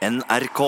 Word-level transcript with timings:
NRK. 0.00 0.60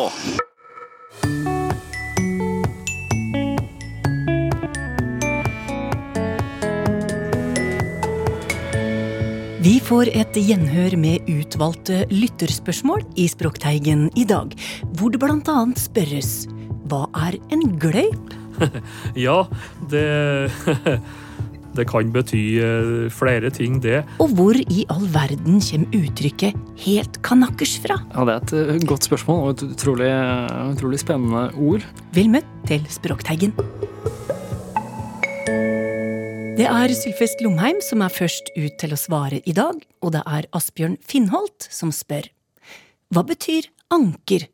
Vi 9.63 9.79
får 9.81 10.11
et 10.13 10.37
gjenhør 10.37 10.99
med 11.01 11.31
utvalgte 11.33 12.03
lytterspørsmål 12.13 13.07
i 13.17 13.25
Språkteigen 13.33 14.11
i 14.21 14.27
dag, 14.29 14.53
hvor 15.01 15.09
det 15.09 15.23
blant 15.25 15.49
annet 15.49 15.81
spørres 15.81 16.45
hva 16.93 17.07
er 17.25 17.41
en 17.57 17.65
gløyp? 17.81 18.37
Ja, 19.17 19.47
det 19.89 20.05
Det 21.77 21.87
kan 21.89 22.11
bety 22.13 22.43
eh, 22.61 23.07
flere 23.13 23.51
ting, 23.55 23.79
det. 23.81 24.03
Og 24.21 24.35
hvor 24.37 24.59
i 24.61 24.85
all 24.93 25.07
verden 25.15 25.61
kommer 25.65 25.97
uttrykket 25.97 26.59
helt 26.85 27.21
kanakkers 27.25 27.79
fra? 27.81 27.97
Ja, 28.13 28.27
Det 28.29 28.35
er 28.35 28.43
et 28.43 28.53
eh, 28.83 28.89
godt 28.89 29.09
spørsmål 29.09 29.41
og 29.47 29.55
et 29.55 29.65
utrolig, 29.71 30.11
utrolig 30.75 31.01
spennende 31.01 31.49
ord. 31.57 31.87
Vel 32.13 32.29
møtt 32.33 32.49
til 32.69 32.85
Språkteigen. 32.93 33.57
Det 36.53 36.69
er 36.69 36.93
Sylfest 36.93 37.41
Lomheim 37.41 37.81
som 37.81 38.03
er 38.05 38.13
først 38.13 38.53
ut 38.53 38.75
til 38.77 38.93
å 38.93 39.01
svare 39.01 39.41
i 39.49 39.55
dag, 39.57 39.79
og 40.05 40.13
det 40.13 40.21
er 40.29 40.49
Asbjørn 40.53 40.99
Finnholt 41.01 41.65
som 41.73 41.89
spør. 41.97 42.29
Hva 43.09 43.25
betyr 43.25 43.71
anker? 43.93 44.45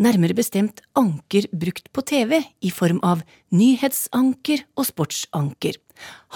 Nærmere 0.00 0.32
bestemt 0.38 0.78
anker 0.96 1.44
brukt 1.52 1.90
på 1.92 2.04
TV 2.06 2.38
i 2.64 2.70
form 2.72 3.02
av 3.04 3.20
nyhetsanker 3.52 4.62
og 4.78 4.86
sportsanker. 4.88 5.76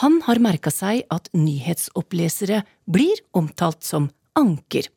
Han 0.03 0.21
har 0.27 0.43
merka 0.43 0.73
seg 0.75 1.05
at 1.15 1.31
nyhetsopplesere 1.37 2.65
blir 2.91 3.23
omtalt 3.37 3.85
som 3.87 4.11
anker. 4.39 4.91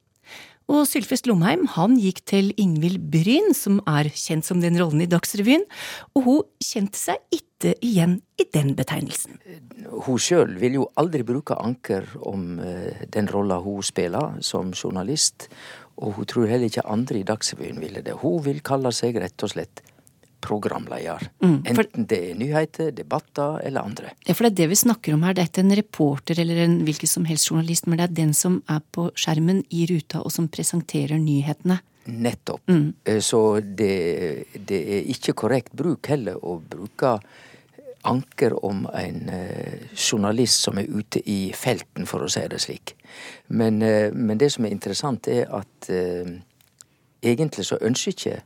Og 0.67 0.83
Sylfest 0.83 1.29
Lomheim 1.29 1.63
han 1.77 1.95
gikk 2.01 2.25
til 2.27 2.49
Ingvild 2.59 2.99
Bryn, 3.11 3.53
som 3.55 3.79
er 3.87 4.09
kjent 4.11 4.43
som 4.43 4.59
den 4.59 4.75
rollen 4.79 5.05
i 5.05 5.07
Dagsrevyen, 5.07 5.63
og 6.11 6.25
hun 6.25 6.41
kjente 6.59 6.99
seg 6.99 7.21
ikke 7.31 7.71
igjen 7.79 8.17
i 8.35 8.45
den 8.51 8.73
betegnelsen. 8.75 9.39
Hun 9.87 10.19
sjøl 10.19 10.57
vil 10.59 10.81
jo 10.81 10.89
aldri 10.99 11.23
bruke 11.27 11.55
anker 11.55 12.09
om 12.27 12.59
eh, 12.59 13.07
den 13.15 13.31
rolla 13.31 13.61
hun 13.63 13.79
spiller 13.85 14.41
som 14.43 14.73
journalist, 14.75 15.47
og 15.97 16.19
hun 16.19 16.27
tror 16.29 16.51
heller 16.51 16.67
ikke 16.67 16.85
andre 16.85 17.21
i 17.21 17.27
Dagsrevyen 17.31 17.79
ville 17.81 18.03
det. 18.03 18.19
Hun 18.19 18.43
vil 18.45 18.59
kalle 18.65 18.91
seg 18.93 19.15
rett 19.23 19.47
og 19.47 19.55
slett 19.55 19.81
programleder. 20.41 21.29
Mm, 21.43 21.63
for- 21.65 21.83
Enten 21.83 22.07
det 22.07 22.19
er 22.31 22.35
nyheter, 22.35 22.91
debatter 22.91 23.59
eller 23.65 23.81
andre. 23.81 24.11
Ja, 24.27 24.33
for 24.33 24.43
det 24.43 24.51
er 24.53 24.63
det 24.63 24.69
vi 24.69 24.75
snakker 24.75 25.13
om 25.13 25.23
her. 25.23 25.33
Det 25.33 25.41
er 25.43 25.49
ikke 25.49 25.65
en 25.65 25.75
reporter 25.75 26.39
eller 26.39 26.63
en 26.63 26.79
hvilken 26.85 27.07
som 27.07 27.25
helst 27.25 27.49
journalist, 27.49 27.87
men 27.87 27.97
det 27.97 28.09
er 28.09 28.13
den 28.13 28.33
som 28.33 28.61
er 28.69 28.81
på 28.91 29.09
skjermen 29.15 29.63
i 29.71 29.85
ruta 29.89 30.21
og 30.21 30.31
som 30.31 30.47
presenterer 30.47 31.17
nyhetene. 31.19 31.79
Nettopp. 32.07 32.61
Mm. 32.69 32.93
Så 33.19 33.59
det, 33.75 34.45
det 34.65 34.79
er 34.79 35.09
ikke 35.11 35.33
korrekt 35.33 35.73
bruk 35.75 36.07
heller 36.07 36.37
å 36.39 36.61
bruke 36.63 37.17
anker 38.07 38.53
om 38.65 38.85
en 38.93 39.29
eh, 39.29 39.79
journalist 39.95 40.61
som 40.63 40.77
er 40.79 40.87
ute 40.87 41.19
i 41.29 41.51
felten, 41.55 42.05
for 42.07 42.23
å 42.23 42.29
si 42.31 42.43
det 42.47 42.61
slik. 42.63 42.93
Men, 43.49 43.81
eh, 43.81 44.13
men 44.13 44.37
det 44.37 44.51
som 44.53 44.65
er 44.65 44.71
interessant, 44.71 45.27
er 45.27 45.49
at 45.51 45.89
eh, 45.91 46.29
egentlig 47.21 47.65
så 47.67 47.79
ønsker 47.81 48.15
ikke 48.15 48.37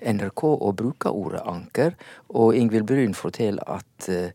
NRK 0.00 0.44
å 0.48 0.72
bruke 0.76 1.12
ordet 1.12 1.42
anker, 1.48 1.94
og 2.34 2.56
Ingvild 2.56 2.88
Bryn 2.88 3.14
forteller 3.16 3.64
at 3.68 4.08
eh, 4.08 4.32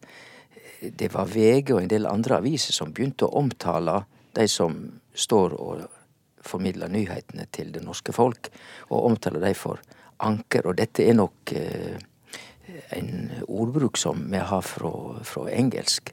det 0.86 1.12
var 1.14 1.30
VG 1.32 1.74
og 1.74 1.82
en 1.82 1.92
del 1.92 2.08
andre 2.10 2.40
aviser 2.40 2.76
som 2.76 2.94
begynte 2.94 3.26
å 3.26 3.40
omtale 3.42 4.04
de 4.36 4.48
som 4.52 4.76
står 5.16 5.56
og 5.58 5.86
formidler 6.46 6.92
nyhetene 6.92 7.48
til 7.56 7.72
det 7.74 7.82
norske 7.86 8.14
folk, 8.14 8.52
og 8.92 9.08
omtaler 9.10 9.42
de 9.42 9.54
for 9.58 9.82
anker. 10.26 10.68
Og 10.70 10.78
dette 10.78 11.06
er 11.06 11.18
nok 11.18 11.56
eh, 11.56 11.96
en 12.94 13.32
ordbruk 13.48 13.98
som 13.98 14.26
vi 14.32 14.42
har 14.42 14.66
fra, 14.66 14.92
fra 15.26 15.48
engelsk. 15.54 16.12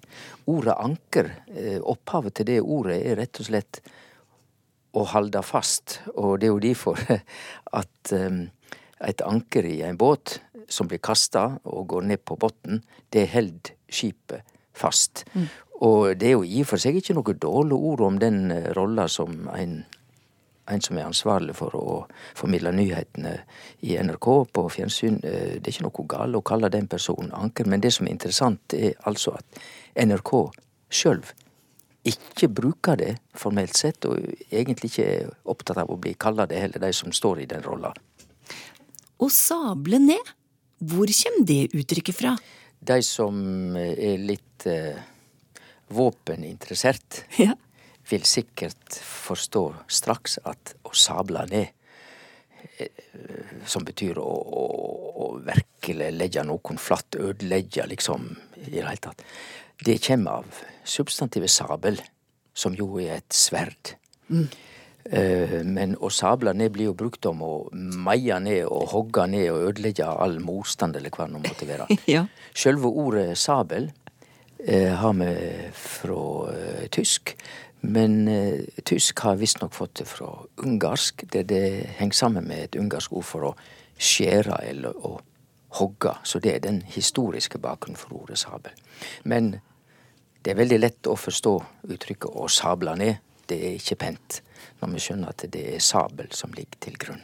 Ordet 0.53 0.78
anker, 0.78 1.34
eh, 1.53 1.78
opphavet 1.81 2.38
til 2.38 2.49
det 2.49 2.62
ordet 2.62 3.03
er 3.03 3.21
rett 3.21 3.43
og 3.43 3.50
slett 3.50 3.82
å 4.93 5.06
halde 5.09 5.41
fast, 5.44 6.00
og 6.16 6.41
det 6.41 6.49
er 6.49 6.53
jo 6.53 6.65
derfor 6.65 6.99
at 7.81 8.12
et 9.02 9.22
anker 9.26 9.66
i 9.66 9.80
en 9.82 9.98
båt 9.98 10.40
som 10.72 10.88
blir 10.88 11.02
kasta 11.02 11.58
og 11.64 11.88
går 11.92 12.06
ned 12.08 12.22
på 12.24 12.36
bunnen, 12.40 12.82
det 13.12 13.26
held 13.32 13.72
skipet 13.92 14.46
fast. 14.72 15.24
Og 15.82 16.14
det 16.16 16.28
er 16.30 16.36
jo 16.36 16.44
i 16.46 16.62
og 16.62 16.68
for 16.70 16.80
seg 16.80 16.96
ikke 16.96 17.16
noe 17.18 17.34
dårlig 17.34 17.76
ord 17.76 18.00
om 18.06 18.18
den 18.22 18.50
eh, 18.54 18.70
rolla 18.76 19.08
som 19.10 19.48
en, 19.50 19.80
en 20.70 20.80
som 20.84 20.98
er 20.98 21.08
ansvarlig 21.08 21.56
for 21.58 21.74
å 21.74 21.96
formidle 22.38 22.70
nyhetene 22.72 23.34
i 23.82 23.96
NRK 23.98 24.28
på 24.54 24.66
fjernsyn. 24.70 25.19
eh, 25.24 25.58
Det 25.58 25.66
er 25.66 25.74
ikke 25.74 25.88
noe 25.88 26.06
galt 26.14 26.38
å 26.38 26.44
kalle 26.52 26.70
den 26.70 26.86
personen 26.86 27.34
anker, 27.34 27.66
men 27.66 27.82
det 27.82 27.92
som 27.92 28.06
er 28.06 28.14
interessant, 28.14 28.74
er 28.78 28.94
altså 29.04 29.34
at 29.40 29.62
NRK 29.98 30.32
sjøl 30.88 31.24
ikke 32.06 32.48
bruker 32.50 32.96
det 32.98 33.12
formelt 33.38 33.76
sett, 33.78 34.04
og 34.06 34.19
egentlig 34.50 34.90
ikke 34.90 35.04
er 35.06 35.28
opptatt 35.44 35.78
av 35.82 35.90
å 35.90 35.98
bli 35.98 36.14
kalla 36.19 36.46
det 36.50 36.58
heller, 36.58 36.82
de 36.82 36.90
som 36.92 37.12
står 37.14 37.44
i 37.44 37.50
den 37.50 37.62
rolla. 37.62 37.92
Å 39.22 39.28
sable 39.31 40.00
ned, 40.03 40.33
hvor 40.83 41.06
kommer 41.15 41.47
det 41.47 41.60
uttrykket 41.78 42.16
fra? 42.19 42.33
De 42.83 42.97
som 43.06 43.37
er 43.78 44.19
litt 44.19 44.66
eh, 44.66 44.99
våpeninteressert, 45.94 47.22
Ja. 47.38 47.55
vil 48.11 48.25
sikkert 48.27 48.97
forstå 48.99 49.62
straks 49.87 50.38
at 50.44 50.75
å 50.84 50.91
sable 50.97 51.44
ned, 51.53 51.69
eh, 52.78 52.88
som 53.66 53.84
betyr 53.87 54.19
å, 54.19 54.27
å, 54.27 54.65
å 55.22 55.28
virkelig 55.47 56.11
legge 56.16 56.43
noen 56.49 56.78
flatt, 56.82 57.15
ødelegge 57.15 57.87
liksom 57.93 58.27
i 58.56 58.71
det 58.72 58.81
hele 58.81 58.97
tatt, 58.99 59.22
det 59.87 60.00
kommer 60.03 60.43
av 60.43 60.61
substantivet 60.84 61.50
sabel, 61.50 62.03
som 62.55 62.75
jo 62.75 62.99
er 63.00 63.21
et 63.21 63.32
sverd. 63.38 63.94
Eh, 64.32 64.50
Men 65.02 65.96
å 65.98 66.08
sable 66.14 66.52
ned 66.54 66.70
blir 66.74 66.90
jo 66.90 66.94
brukt 66.94 67.26
om 67.26 67.40
å 67.42 67.52
meie 67.72 68.36
ned 68.40 68.68
og 68.68 68.92
hogge 68.92 69.24
ned 69.32 69.48
og 69.50 69.64
ødelegge 69.70 70.06
all 70.06 70.38
motstand, 70.40 70.96
eller 70.96 71.10
hva 71.10 71.26
det 71.26 71.34
nå 71.34 71.42
måtte 71.42 71.68
være. 71.68 71.88
Ja. 72.12 72.26
Sjølve 72.54 72.90
ordet 73.02 73.38
sabel 73.40 73.90
eh, 74.66 74.92
har 74.94 75.12
vi 75.18 75.32
fra 75.74 76.22
eh, 76.52 76.86
tysk, 76.92 77.34
men 77.82 78.28
eh, 78.28 78.82
tysk 78.84 79.24
har 79.26 79.40
visstnok 79.40 79.74
fått 79.74 79.96
det 80.02 80.06
fra 80.10 80.30
ungarsk, 80.62 81.26
der 81.32 81.46
det 81.48 81.64
henger 81.98 82.14
sammen 82.14 82.46
med 82.48 82.69
et 82.69 82.78
ungarsk 82.78 83.12
ord 83.12 83.26
for 83.26 83.50
å 83.50 83.52
skjære 83.98 84.62
eller 84.70 85.06
å 85.06 85.16
hogge. 85.80 86.14
Så 86.22 86.38
det 86.38 86.54
er 86.54 86.64
den 86.64 86.82
historiske 86.86 87.58
bakgrunnen 87.58 87.98
for 87.98 88.22
ordet 88.22 88.38
sabel. 88.38 88.74
Men 89.24 89.56
det 90.42 90.52
er 90.52 90.60
veldig 90.60 90.80
lett 90.80 91.10
å 91.10 91.16
forstå 91.19 91.54
uttrykket 91.88 92.30
å 92.30 92.48
sable 92.50 92.94
ned. 92.98 93.20
Det 93.52 93.60
er 93.60 93.76
ikke 93.76 94.00
pent 94.06 94.40
når 94.80 94.94
vi 94.94 95.04
skjønner 95.04 95.34
at 95.34 95.44
det 95.52 95.62
er 95.76 95.84
sabel 95.84 96.32
som 96.34 96.54
ligger 96.56 96.80
til 96.82 96.96
grunn. 96.98 97.22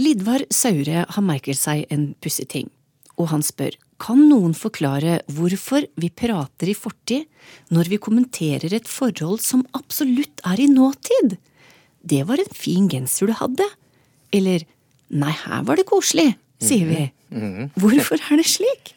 Lidvar 0.00 0.42
Saure 0.52 1.04
har 1.08 1.24
merket 1.24 1.60
seg 1.60 1.84
en 1.92 2.12
pussig 2.24 2.48
ting, 2.50 2.70
og 3.20 3.30
han 3.32 3.44
spør 3.44 3.76
kan 4.02 4.18
noen 4.26 4.54
forklare 4.56 5.20
hvorfor 5.30 5.84
vi 6.00 6.08
prater 6.10 6.72
i 6.72 6.74
fortid 6.74 7.28
når 7.70 7.90
vi 7.92 8.00
kommenterer 8.02 8.74
et 8.74 8.88
forhold 8.90 9.44
som 9.44 9.62
absolutt 9.78 10.42
er 10.48 10.58
i 10.58 10.66
nåtid? 10.66 11.36
Det 12.02 12.24
var 12.26 12.42
en 12.42 12.56
fin 12.56 12.88
genser 12.90 13.30
du 13.30 13.36
hadde. 13.38 13.68
Eller 14.34 14.64
nei, 15.12 15.30
her 15.44 15.62
var 15.68 15.78
det 15.78 15.86
koselig, 15.86 16.32
sier 16.58 16.88
vi. 16.88 17.04
Hvorfor 17.78 18.18
er 18.18 18.42
det 18.42 18.48
slik? 18.50 18.94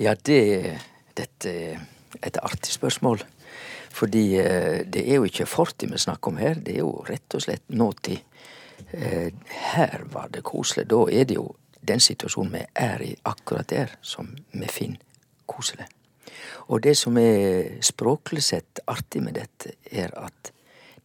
Ja, 0.00 0.16
det, 0.16 0.80
dette 1.14 1.52
er 1.54 1.78
et 2.26 2.40
artig 2.42 2.74
spørsmål. 2.74 3.22
Fordi 3.90 4.24
eh, 4.38 4.86
det 4.86 5.02
er 5.06 5.18
jo 5.18 5.28
ikke 5.28 5.48
fortid 5.50 5.90
vi 5.90 5.98
snakker 5.98 6.30
om 6.30 6.40
her, 6.40 6.54
det 6.54 6.76
er 6.76 6.84
jo 6.84 7.04
rett 7.08 7.34
og 7.34 7.42
slett 7.42 7.66
nåtid. 7.68 8.20
Eh, 8.92 9.32
her 9.74 10.04
var 10.12 10.30
det 10.32 10.44
koselig. 10.46 10.86
Da 10.90 11.02
er 11.10 11.26
det 11.28 11.36
jo 11.36 11.48
den 11.80 12.00
situasjonen 12.00 12.54
vi 12.54 12.64
er 12.74 13.02
i 13.02 13.14
akkurat 13.24 13.68
der, 13.70 13.96
som 14.02 14.30
vi 14.52 14.68
finner 14.70 15.02
koselig. 15.46 15.88
Og 16.70 16.82
det 16.82 16.96
som 16.96 17.18
er 17.18 17.80
språklig 17.82 18.42
sett 18.46 18.80
artig 18.86 19.22
med 19.24 19.34
dette, 19.34 19.74
er 19.90 20.14
at 20.14 20.52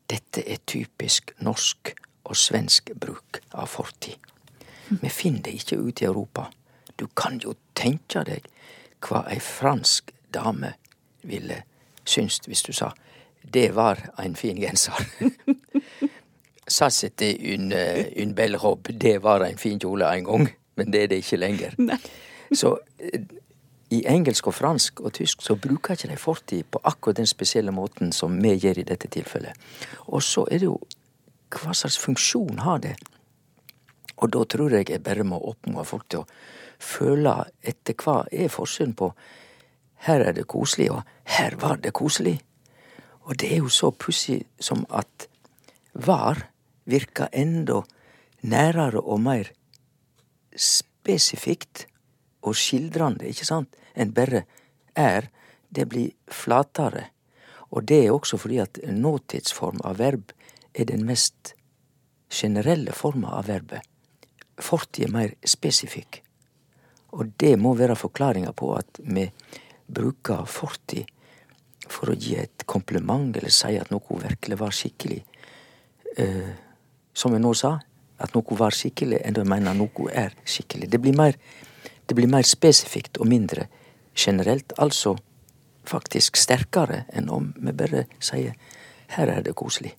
dette 0.09 0.43
er 0.45 0.61
typisk 0.67 1.33
norsk 1.41 1.95
og 2.25 2.37
svensk 2.37 2.91
bruk 3.01 3.41
av 3.53 3.69
fortid. 3.69 4.17
Vi 4.89 5.09
finner 5.09 5.41
det 5.47 5.55
ikke 5.57 5.79
ute 5.81 6.03
i 6.03 6.07
Europa. 6.07 6.49
Du 6.95 7.07
kan 7.07 7.39
jo 7.41 7.55
tenke 7.73 8.21
deg 8.27 8.45
hva 9.05 9.25
ei 9.29 9.39
fransk 9.41 10.13
dame 10.33 10.75
ville 11.25 11.63
syntes 12.05 12.39
hvis 12.47 12.63
du 12.63 12.73
sa 12.73 12.91
det 13.53 13.75
var 13.75 13.99
en 14.17 14.35
fin 14.35 14.55
genser. 14.55 14.93
Ça 16.67 16.89
c'était 16.89 17.37
en, 17.53 17.71
eh, 17.71 18.23
une 18.23 18.55
robe. 18.55 18.87
Det 18.91 19.19
var 19.19 19.43
en 19.43 19.57
fin 19.57 19.79
kjole 19.79 20.05
en 20.05 20.23
gang, 20.23 20.49
men 20.75 20.91
det 20.91 21.03
er 21.03 21.07
det 21.07 21.17
ikke 21.17 21.37
lenger. 21.37 21.75
Så 22.53 22.79
eh, 22.99 23.21
i 23.89 24.01
engelsk 24.07 24.47
og 24.47 24.53
fransk 24.53 25.01
og 25.01 25.13
tysk 25.13 25.41
så 25.41 25.55
bruker 25.55 25.93
ikke 25.93 26.09
de 26.09 26.17
fortid 26.17 26.63
på 26.71 26.79
akkurat 26.83 27.17
den 27.17 27.27
spesielle 27.27 27.71
måten 27.71 28.11
som 28.11 28.41
vi 28.41 28.55
gjør 28.57 28.79
i 28.81 28.83
dette 28.89 29.07
tilfellet. 29.07 29.53
Og 30.07 30.23
så 30.23 30.47
er 30.51 30.63
det 30.63 30.65
jo 30.69 30.79
hva 31.53 31.73
slags 31.73 31.97
funksjon 32.01 32.59
har 32.65 32.81
det? 32.81 32.95
Og 34.17 34.31
da 34.33 34.43
tror 34.43 34.73
jeg 34.73 34.89
jeg 34.89 35.03
bare 35.03 35.23
må 35.23 35.37
oppmuntre 35.37 35.85
folk 35.85 36.09
til 36.09 36.23
å 36.23 36.27
føle 36.79 37.35
etter 37.61 37.95
hva 38.01 38.23
er 38.31 38.49
forskjellen 38.49 38.95
på 38.97 39.11
her 40.05 40.21
er 40.21 40.35
det 40.37 40.47
koselig, 40.47 40.91
og 40.91 41.01
her 41.37 41.55
var 41.61 41.79
det 41.81 41.93
koselig. 41.93 42.39
Og 43.25 43.39
det 43.41 43.51
er 43.53 43.63
jo 43.63 43.71
så 43.73 43.89
pussig 43.91 44.43
som 44.61 44.85
at 44.93 45.27
var 45.93 46.45
virker 46.85 47.31
enda 47.33 47.81
nærere 48.45 49.01
og 49.01 49.21
mer 49.25 49.49
spesifikt 50.55 51.87
og 52.45 52.55
skildrende, 52.55 53.25
ikke 53.25 53.47
sant, 53.47 53.73
enn 53.95 54.13
bare 54.13 54.45
er. 54.95 55.31
Det 55.75 55.87
blir 55.89 56.13
flatere. 56.31 57.09
Og 57.73 57.83
det 57.89 58.05
er 58.05 58.13
også 58.13 58.37
fordi 58.39 58.61
at 58.63 58.77
nåtidsform 58.85 59.81
av 59.83 59.97
verb 59.99 60.29
er 60.75 60.85
den 60.87 61.03
mest 61.07 61.55
generelle 62.31 62.93
forma 62.93 63.33
av 63.39 63.49
verbet. 63.49 63.81
Fortid 64.61 65.09
er 65.09 65.11
mer 65.11 65.33
spesifikk. 65.43 66.21
Og 67.17 67.33
det 67.39 67.55
må 67.59 67.73
være 67.75 67.97
forklaringa 67.99 68.53
på 68.55 68.71
at 68.77 69.01
vi 69.03 69.25
bruker 69.87 70.45
fortid 70.49 71.09
for 71.89 72.09
å 72.09 72.17
gi 72.17 72.35
et 72.41 72.65
kompliment 72.65 73.35
eller 73.37 73.53
si 73.53 73.75
at 73.77 73.91
noe 73.93 74.21
virkelig 74.21 74.57
var 74.59 74.73
skikkelig. 74.73 75.21
Eh, 76.17 76.53
som 77.13 77.33
jeg 77.35 77.43
nå 77.43 77.53
sa, 77.55 77.77
at 78.17 78.33
noe 78.35 78.57
var 78.57 78.75
skikkelig, 78.75 79.21
enn 79.23 79.37
å 79.39 79.45
mener 79.47 79.75
noe 79.77 80.11
er 80.11 80.35
skikkelig. 80.47 80.89
Det 80.91 81.01
blir 81.03 81.15
mer, 81.17 81.37
det 82.07 82.15
blir 82.17 82.31
mer 82.31 82.47
spesifikt 82.47 83.19
og 83.19 83.29
mindre 83.29 83.67
generelt. 84.15 84.73
Altså 84.81 85.15
faktisk 85.85 86.39
sterkere 86.39 87.03
enn 87.13 87.29
om 87.29 87.51
vi 87.57 87.75
bare 87.75 88.05
sier 88.23 88.55
her 89.15 89.29
er 89.29 89.43
det 89.45 89.53
koselig. 89.57 89.93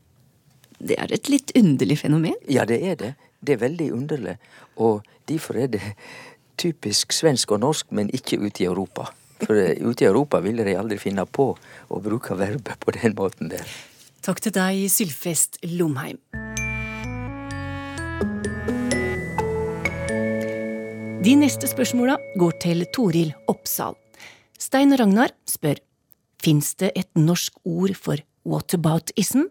Det 0.76 0.96
er 1.00 1.12
et 1.14 1.30
litt 1.32 1.52
underlig 1.56 2.00
fenomen? 2.02 2.36
Ja, 2.48 2.66
det 2.68 2.82
er 2.84 2.96
det. 3.00 3.12
Det 3.40 3.54
er 3.54 3.62
veldig 3.62 3.92
underlig. 3.94 4.36
Og 4.76 5.06
derfor 5.28 5.56
er 5.56 5.70
det 5.72 5.82
typisk 6.60 7.12
svensk 7.12 7.52
og 7.52 7.62
norsk, 7.62 7.86
men 7.90 8.10
ikke 8.12 8.40
ute 8.40 8.64
i 8.64 8.66
Europa. 8.66 9.08
For 9.42 9.58
eh, 9.60 9.76
ute 9.82 10.06
i 10.06 10.08
Europa 10.08 10.40
ville 10.44 10.64
de 10.66 10.76
aldri 10.78 10.98
finne 11.00 11.26
på 11.26 11.50
å 11.56 12.00
bruke 12.02 12.36
verbet 12.38 12.80
på 12.80 12.94
den 12.96 13.16
måten 13.18 13.52
der. 13.52 13.66
Takk 14.24 14.40
til 14.42 14.54
deg, 14.56 14.86
Sylfest 14.90 15.60
Lomheim. 15.76 16.18
De 21.26 21.32
neste 21.34 21.66
spørsmåla 21.66 22.16
går 22.38 22.52
til 22.62 22.84
Toril 22.94 23.32
Oppsal. 23.50 23.96
Stein 24.62 24.94
og 24.94 25.00
Ragnar 25.02 25.32
spør 25.48 25.80
Fins 26.42 26.74
det 26.78 26.92
et 26.94 27.08
norsk 27.18 27.56
ord 27.66 27.96
for 27.98 28.22
whataboutism? 28.46 29.48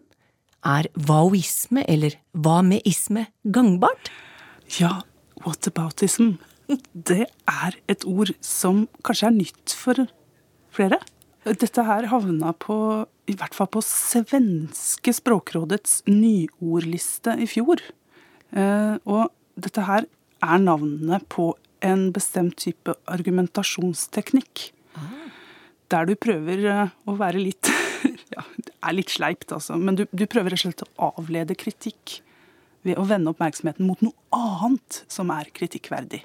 Er 0.64 0.88
waoisme 0.96 1.84
eller 1.84 2.16
hva-med-isme 2.32 3.26
gangbart? 3.52 4.08
Ja, 4.80 5.02
whataboutism. 5.44 6.38
Det 6.66 7.26
er 7.46 7.76
et 7.90 8.06
ord 8.08 8.32
som 8.44 8.86
kanskje 9.06 9.28
er 9.28 9.36
nytt 9.36 9.74
for 9.76 10.06
flere. 10.74 10.98
Dette 11.46 11.84
her 11.86 12.08
havna 12.10 12.50
på, 12.58 13.06
i 13.30 13.36
hvert 13.38 13.54
fall 13.54 13.68
på 13.70 13.82
svenske 13.86 15.14
Språkrådets 15.14 16.00
nyordliste 16.10 17.36
i 17.38 17.46
fjor. 17.50 17.84
Eh, 18.50 18.96
og 19.06 19.30
dette 19.54 19.86
her 19.86 20.08
er 20.42 20.58
navnet 20.64 21.28
på 21.30 21.52
en 21.86 22.08
bestemt 22.14 22.58
type 22.58 22.96
argumentasjonsteknikk. 23.06 24.70
Der 25.86 26.06
du 26.08 26.16
prøver 26.18 26.66
eh, 26.66 26.94
å 27.06 27.14
være 27.18 27.42
litt 27.42 27.70
Ja, 28.34 28.42
det 28.58 28.72
er 28.82 28.94
litt 28.96 29.12
sleipt, 29.14 29.52
altså. 29.54 29.78
Men 29.78 29.98
du, 29.98 30.06
du 30.10 30.26
prøver 30.26 30.50
rett 30.50 30.64
og 30.64 30.72
slett 30.72 30.82
å 30.82 31.12
avlede 31.14 31.54
kritikk 31.58 32.20
ved 32.86 32.98
å 32.98 33.06
vende 33.06 33.30
oppmerksomheten 33.30 33.86
mot 33.86 34.02
noe 34.02 34.14
annet 34.34 35.04
som 35.10 35.30
er 35.34 35.48
kritikkverdig. 35.54 36.24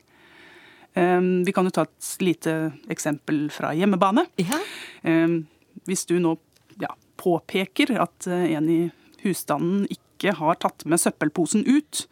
Um, 0.93 1.43
vi 1.47 1.53
kan 1.55 1.67
jo 1.67 1.73
ta 1.75 1.85
et 1.87 2.07
lite 2.23 2.55
eksempel 2.91 3.45
fra 3.53 3.71
hjemmebane. 3.77 4.25
Ja. 4.41 4.59
Um, 5.07 5.45
hvis 5.87 6.03
du 6.09 6.17
nå 6.19 6.35
ja, 6.81 6.91
påpeker 7.21 7.93
at 8.01 8.27
uh, 8.27 8.43
en 8.51 8.67
i 8.71 8.81
husstanden 9.23 9.85
ikke 9.91 10.35
har 10.37 10.59
tatt 10.61 10.83
med 10.89 11.01
søppelposen 11.01 11.63
ut, 11.69 12.05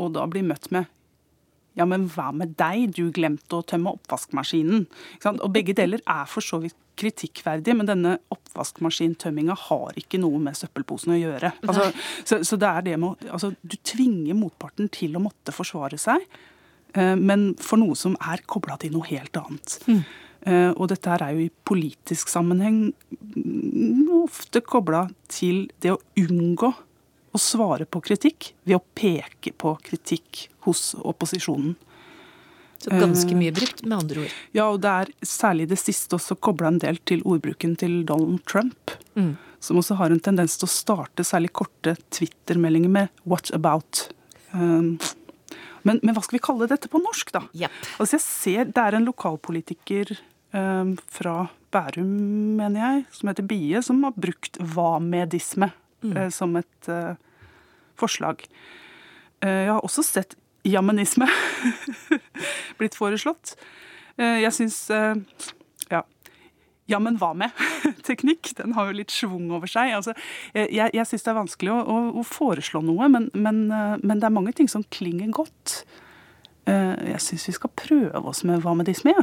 og 0.00 0.16
da 0.16 0.26
blir 0.30 0.46
møtt 0.46 0.70
med 0.74 0.90
ja, 1.78 1.86
men 1.86 2.08
hva 2.10 2.30
med 2.34 2.56
deg, 2.58 2.90
du 2.96 3.12
glemte 3.14 3.60
å 3.60 3.64
tømme 3.64 3.94
oppvaskmaskinen. 3.94 4.86
Og 5.30 5.50
begge 5.54 5.74
deler 5.78 6.02
er 6.02 6.26
for 6.28 6.44
så 6.44 6.58
vidt 6.60 6.76
kritikkverdige, 7.00 7.76
men 7.78 7.88
denne 7.88 8.16
oppvaskmaskintømminga 8.34 9.56
har 9.68 9.96
ikke 10.00 10.20
noe 10.20 10.40
med 10.42 10.58
søppelposen 10.58 11.14
å 11.14 11.20
gjøre. 11.20 11.52
Altså, 11.64 11.86
så, 12.26 12.40
så, 12.44 12.58
det 12.60 12.68
er 12.70 12.86
det 12.90 12.96
med 13.00 13.24
altså, 13.30 13.52
Du 13.62 13.78
tvinger 13.86 14.36
motparten 14.36 14.90
til 14.92 15.16
å 15.16 15.22
måtte 15.24 15.54
forsvare 15.54 15.96
seg, 16.00 16.26
eh, 16.26 16.49
men 16.94 17.52
for 17.62 17.78
noe 17.78 17.94
som 17.98 18.16
er 18.18 18.42
kobla 18.50 18.76
til 18.82 18.94
noe 18.96 19.06
helt 19.06 19.36
annet. 19.38 19.76
Mm. 19.86 20.02
Eh, 20.48 20.70
og 20.70 20.88
dette 20.88 21.10
her 21.12 21.22
er 21.24 21.34
jo 21.36 21.44
i 21.44 21.52
politisk 21.68 22.30
sammenheng 22.32 22.92
ofte 24.20 24.62
kobla 24.64 25.04
til 25.28 25.66
det 25.84 25.92
å 25.92 26.00
unngå 26.20 26.70
å 27.30 27.38
svare 27.40 27.86
på 27.86 28.00
kritikk 28.04 28.50
ved 28.64 28.78
å 28.78 28.84
peke 28.96 29.52
på 29.52 29.74
kritikk 29.86 30.46
hos 30.66 30.94
opposisjonen. 30.98 31.76
Så 32.80 32.96
ganske 32.96 33.36
mye 33.36 33.52
brukt, 33.52 33.82
med 33.84 33.98
andre 33.98 34.22
ord. 34.24 34.36
Ja, 34.56 34.70
og 34.72 34.80
det 34.80 34.90
er 35.02 35.10
særlig 35.28 35.66
det 35.68 35.76
siste 35.82 36.16
også 36.16 36.38
kobla 36.40 36.70
en 36.70 36.80
del 36.80 36.96
til 37.04 37.20
ordbruken 37.28 37.74
til 37.76 37.98
Donald 38.08 38.40
Trump. 38.48 38.94
Mm. 39.18 39.34
Som 39.60 39.82
også 39.82 39.98
har 39.98 40.14
en 40.14 40.22
tendens 40.24 40.56
til 40.56 40.64
å 40.64 40.72
starte 40.72 41.26
særlig 41.28 41.52
korte 41.60 41.98
Twitter-meldinger 42.08 42.88
med 42.88 43.08
'what 43.28 43.52
about'. 43.52 44.08
Um, 44.54 44.96
men, 45.86 46.00
men, 46.02 46.14
hva 46.16 46.24
skal 46.24 46.38
vi 46.38 46.42
kalle 46.44 46.68
dette 46.70 46.90
på 46.90 47.00
norsk, 47.02 47.32
da? 47.36 47.44
Yep. 47.56 47.78
Altså 48.02 48.16
jeg 48.16 48.24
ser 48.24 48.70
Det 48.70 48.84
er 48.84 48.98
en 48.98 49.08
lokalpolitiker 49.08 50.14
um, 50.56 50.94
fra 51.10 51.36
Bærum, 51.70 52.12
mener 52.58 52.80
jeg, 52.82 53.04
som 53.14 53.30
heter 53.30 53.46
Bie, 53.46 53.82
som 53.86 54.02
har 54.06 54.16
brukt 54.18 54.58
hva-medisme 54.58 55.70
mm. 56.02 56.14
uh, 56.16 56.28
som 56.34 56.56
et 56.58 56.90
uh, 56.90 57.14
forslag. 58.00 58.42
Uh, 59.44 59.48
jeg 59.48 59.72
har 59.72 59.86
også 59.86 60.04
sett 60.06 60.38
jammenisme 60.66 61.28
blitt 62.80 62.98
foreslått. 62.98 63.54
Eh, 64.20 64.40
jeg 64.44 64.52
syns 64.56 64.82
eh, 64.92 65.14
ja, 66.90 67.00
men 67.02 67.18
hva 67.20 67.32
med-teknikk. 67.38 68.52
Den 68.60 68.76
har 68.76 68.90
jo 68.90 68.98
litt 69.00 69.14
schwung 69.14 69.50
over 69.54 69.70
seg. 69.70 69.94
Altså, 69.96 70.14
eh, 70.52 70.68
jeg 70.68 70.92
jeg 70.96 71.08
syns 71.08 71.26
det 71.26 71.32
er 71.32 71.40
vanskelig 71.40 71.74
å, 71.74 71.80
å, 71.80 71.98
å 72.20 72.26
foreslå 72.26 72.82
noe, 72.84 73.08
men, 73.12 73.30
men, 73.34 73.66
men, 73.70 74.16
det 74.18 74.28
er 74.28 74.34
mange 74.34 74.54
ting 74.56 74.70
som 74.70 74.86
klinger 74.92 75.30
godt. 75.34 75.82
Jeg 76.70 77.18
syns 77.24 77.48
vi 77.48 77.54
skal 77.56 77.70
prøve 77.74 78.20
oss 78.30 78.44
med 78.46 78.60
hva 78.62 78.76
med 78.78 78.86
disme. 78.86 79.14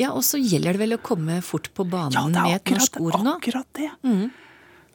Ja, 0.00 0.12
og 0.16 0.22
så 0.24 0.38
gjelder 0.40 0.76
det 0.76 0.80
vel 0.80 0.96
å 0.96 1.02
komme 1.02 1.40
fort 1.44 1.68
på 1.76 1.84
banen 1.88 2.16
ja, 2.16 2.44
med 2.46 2.54
et 2.56 2.72
norsk 2.72 3.00
ord 3.02 3.18
nå? 3.20 3.34
akkurat 3.36 3.68
det. 3.76 3.90
Mm. 4.06 4.30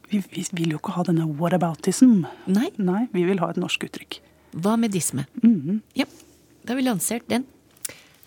Vi, 0.10 0.22
vi, 0.32 0.46
vil 0.58 0.76
jo 0.76 0.80
ikke 0.80 0.96
ha 0.96 1.04
denne 1.06 1.28
whataboutism. 1.38 2.24
Nei. 2.50 2.72
Nei, 2.78 3.06
Vi 3.14 3.26
vil 3.28 3.42
ha 3.42 3.52
et 3.54 3.60
norsk 3.62 3.86
uttrykk. 3.88 4.20
Hva 4.56 4.76
med 4.80 4.92
disme? 4.96 5.26
Mm 5.44 5.62
-hmm. 5.62 5.80
Ja, 5.94 6.06
da 6.64 6.74
har 6.74 6.78
vi 6.78 6.88
lansert 6.88 7.28
den. 7.28 7.46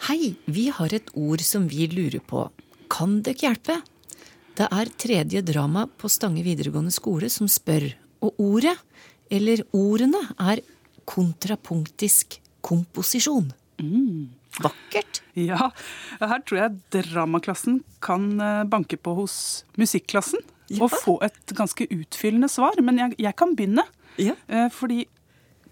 Hei, 0.08 0.37
vi 0.44 0.68
har 0.68 0.94
et 0.94 1.10
ord 1.14 1.40
som 1.40 1.68
vi 1.68 1.87
lurer 1.87 2.20
på. 2.20 2.50
Kan 2.90 3.21
dere 3.26 3.49
hjelpe? 3.49 3.78
Det 4.59 4.66
er 4.75 4.90
tredje 4.99 5.42
drama 5.47 5.85
på 6.00 6.11
Stange 6.11 6.42
videregående 6.42 6.92
skole 6.95 7.28
som 7.30 7.47
spør, 7.50 7.92
og 8.25 8.40
ordet, 8.42 8.75
eller 9.30 9.62
ordene, 9.76 10.25
er 10.40 10.64
kontrapunktisk 11.09 12.40
komposisjon. 12.64 13.52
Mm. 13.78 14.35
Vakkert. 14.59 15.21
Ja, 15.38 15.71
her 16.18 16.42
tror 16.42 16.59
jeg 16.59 16.78
dramaklassen 16.97 17.83
kan 18.02 18.33
eh, 18.42 18.64
banke 18.66 18.99
på 18.99 19.14
hos 19.21 19.37
musikklassen. 19.78 20.42
Ja. 20.68 20.83
Og 20.85 20.92
få 20.92 21.14
et 21.25 21.54
ganske 21.57 21.87
utfyllende 21.87 22.50
svar. 22.52 22.76
Men 22.85 22.99
jeg, 23.00 23.14
jeg 23.23 23.37
kan 23.38 23.54
begynne. 23.57 23.87
Ja. 24.21 24.35
Eh, 24.50 24.66
fordi 24.75 25.04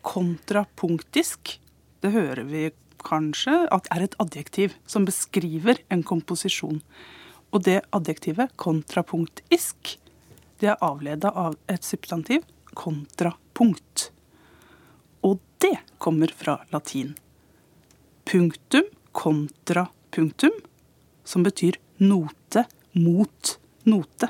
kontrapunktisk, 0.07 1.57
det 2.05 2.15
hører 2.15 2.47
vi 2.47 2.69
kanskje, 3.07 3.55
er 3.71 4.03
et 4.03 4.17
adjektiv 4.23 4.75
som 4.91 5.07
beskriver 5.07 5.79
en 5.91 6.03
komposisjon. 6.07 6.83
Og 7.55 7.63
det 7.65 7.85
adjektivet, 7.95 8.53
kontrapunktisk, 8.59 9.97
det 10.61 10.73
er 10.73 10.83
avleda 10.85 11.31
av 11.31 11.55
et 11.71 11.87
substantiv, 11.87 12.43
kontrapunkt. 12.75 14.11
Og 15.23 15.39
det 15.63 15.77
kommer 16.03 16.33
fra 16.35 16.59
latin. 16.75 17.15
Punktum 18.27 18.91
kontra 19.17 19.87
punktum, 20.11 20.53
som 21.25 21.43
betyr 21.43 21.79
note 22.05 22.67
mot 22.93 23.53
note. 23.89 24.29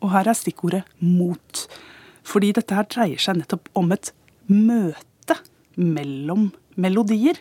Og 0.00 0.08
her 0.14 0.30
er 0.30 0.38
stikkordet 0.38 0.86
mot. 1.04 1.64
Fordi 2.24 2.54
dette 2.56 2.76
her 2.78 2.88
dreier 2.88 3.20
seg 3.20 3.42
nettopp 3.42 3.68
om 3.76 3.92
et 3.92 4.12
møte 4.48 5.36
mellom 5.76 6.48
melodier. 6.80 7.36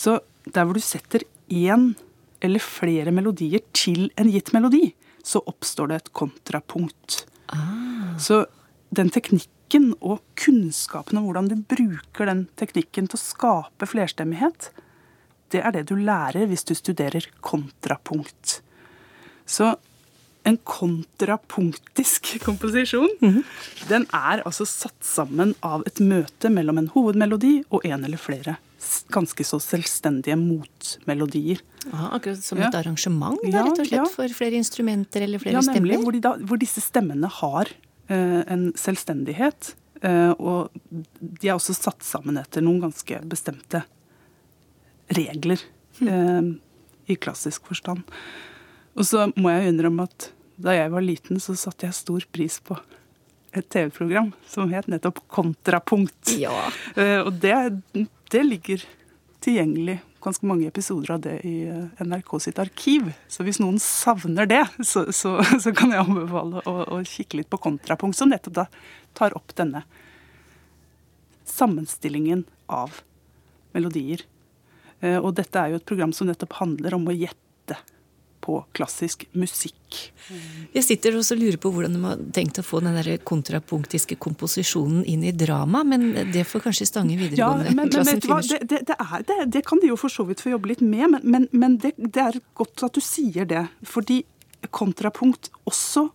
Så 0.00 0.20
der 0.48 0.64
hvor 0.64 0.76
du 0.76 0.84
setter 0.84 1.26
én 1.52 1.92
eller 2.40 2.62
flere 2.64 3.12
melodier 3.12 3.60
til 3.76 4.08
en 4.20 4.30
gitt 4.32 4.54
melodi, 4.56 4.94
så 5.20 5.42
oppstår 5.50 5.90
det 5.90 5.98
et 6.00 6.12
kontrapunkt. 6.16 7.24
Ah. 7.52 8.16
Så 8.16 8.46
den 8.96 9.10
teknikken 9.12 9.92
og 10.00 10.22
kunnskapen 10.40 11.20
om 11.20 11.28
hvordan 11.28 11.50
du 11.50 11.58
bruker 11.68 12.30
den 12.30 12.46
teknikken 12.58 13.10
til 13.10 13.18
å 13.18 13.22
skape 13.22 13.90
flerstemmighet, 13.90 14.70
det 15.52 15.60
er 15.60 15.74
det 15.74 15.84
du 15.90 15.96
lærer 15.98 16.48
hvis 16.48 16.64
du 16.64 16.72
studerer 16.78 17.26
kontrapunkt. 17.44 18.60
Så 19.44 19.74
en 20.48 20.56
kontrapunktisk 20.64 22.32
komposisjon, 22.46 23.44
den 23.92 24.08
er 24.16 24.46
altså 24.46 24.64
satt 24.64 25.04
sammen 25.04 25.52
av 25.60 25.84
et 25.90 26.00
møte 26.00 26.48
mellom 26.48 26.80
en 26.80 26.90
hovedmelodi 26.96 27.58
og 27.68 27.84
en 27.84 28.08
eller 28.08 28.22
flere 28.22 28.56
ganske 29.12 29.44
så 29.46 29.60
selvstendige 29.62 30.36
motmelodier. 30.40 31.60
Aha, 31.92 32.16
akkurat 32.16 32.42
som 32.44 32.58
Ja. 32.58 32.68
et 32.68 32.78
arrangement, 32.80 33.38
da, 33.42 33.62
rett 33.64 33.78
og 33.78 33.86
slett, 33.86 33.92
ja. 33.92 34.04
for 34.04 34.28
flere 34.36 34.58
instrumenter 34.58 35.22
eller 35.26 35.42
flere 35.42 35.58
Ja, 35.58 35.62
nemlig. 35.72 36.00
Hvor, 36.02 36.20
da, 36.20 36.34
hvor 36.38 36.60
disse 36.60 36.82
stemmene 36.84 37.28
har 37.40 37.70
uh, 38.10 38.42
en 38.46 38.72
selvstendighet. 38.74 39.74
Uh, 40.00 40.32
og 40.40 40.70
de 41.20 41.48
er 41.48 41.56
også 41.56 41.76
satt 41.76 42.02
sammen 42.02 42.38
etter 42.40 42.64
noen 42.64 42.80
ganske 42.80 43.20
bestemte 43.28 43.84
regler 45.10 45.58
eh, 46.00 46.52
i 47.10 47.16
klassisk 47.18 47.66
forstand. 47.66 48.04
Og 48.94 49.06
så 49.08 49.26
må 49.34 49.50
jeg 49.50 49.72
innrømme 49.72 50.06
at 50.06 50.30
da 50.60 50.76
jeg 50.76 50.92
var 50.92 51.04
liten, 51.04 51.40
så 51.42 51.56
satte 51.58 51.88
jeg 51.88 51.96
stor 51.96 52.26
pris 52.32 52.60
på 52.62 52.76
et 53.56 53.66
TV-program 53.72 54.30
som 54.46 54.70
het 54.70 54.86
nettopp 54.90 55.22
Kontrapunkt. 55.32 56.34
Ja. 56.38 56.52
Uh, 56.94 57.26
og 57.26 57.32
det, 57.42 57.56
det 58.30 58.42
ligger 58.46 58.84
tilgjengelig 59.40 59.98
ganske 60.20 60.46
mange 60.46 60.68
episoder 60.68 61.14
av 61.14 61.22
det 61.24 61.38
i 61.48 61.54
eh, 61.68 62.02
NRK 62.04 62.34
sitt 62.44 62.58
arkiv. 62.60 63.08
Så 63.28 63.44
hvis 63.46 63.60
noen 63.62 63.78
savner 63.80 64.48
det, 64.48 64.62
så, 64.84 65.06
så, 65.16 65.38
så 65.64 65.72
kan 65.76 65.94
jeg 65.94 66.04
anbefale 66.04 66.62
å, 66.68 66.74
å 66.98 67.00
kikke 67.08 67.40
litt 67.40 67.50
på 67.52 67.60
kontrapunkt, 67.64 68.18
som 68.18 68.32
nettopp 68.32 68.58
da 68.60 68.66
tar 69.16 69.36
opp 69.38 69.54
denne 69.58 69.84
sammenstillingen 71.50 72.44
av 72.70 73.00
melodier. 73.74 74.22
Eh, 75.00 75.18
Og 75.18 75.34
dette 75.38 75.58
er 75.58 75.72
jo 75.72 75.80
et 75.80 75.88
program 75.88 76.12
som 76.16 76.28
nettopp 76.30 76.58
handler 76.60 76.94
om 76.98 77.08
å 77.08 77.16
gjette 77.16 77.38
på 78.40 78.60
klassisk 78.76 79.26
musikk. 79.36 79.76
Jeg 80.74 80.84
sitter 80.86 81.16
også 81.18 81.36
og 81.36 81.42
lurer 81.42 81.58
på 81.60 81.72
hvordan 81.74 81.96
de 81.96 82.02
har 82.04 82.20
tenkt 82.36 82.60
å 82.62 82.64
få 82.64 82.80
den 82.84 82.96
der 82.96 83.18
kontrapunktiske 83.26 84.16
komposisjonen 84.22 85.02
inn 85.08 85.24
i 85.26 85.32
drama, 85.36 85.82
men 85.86 86.12
det 86.32 86.46
får 86.48 86.64
kanskje 86.68 86.88
Stange 86.90 87.16
Ja, 87.16 87.20
videregående 87.24 87.74
men, 87.74 87.90
men 87.92 88.20
ut. 88.20 88.50
det, 88.50 88.60
det, 88.70 88.82
det, 88.88 88.96
er, 88.96 89.26
det, 89.26 89.38
det 89.56 89.64
kan 89.66 89.82
de 89.82 89.90
jo 89.90 89.98
for 90.00 90.12
så 90.12 90.24
vidt 90.28 90.42
få 90.44 90.54
jobbe 90.54 90.72
litt 90.72 90.84
med, 90.84 91.08
men, 91.16 91.20
men, 91.24 91.48
men 91.52 91.76
det, 91.82 91.94
er 92.16 92.40
godt 92.58 92.86
at 92.86 92.96
du 92.96 93.02
sier 93.04 93.48
det. 93.50 93.66
Fordi 93.86 94.22
kontrapunkt 94.76 95.50
også 95.68 96.08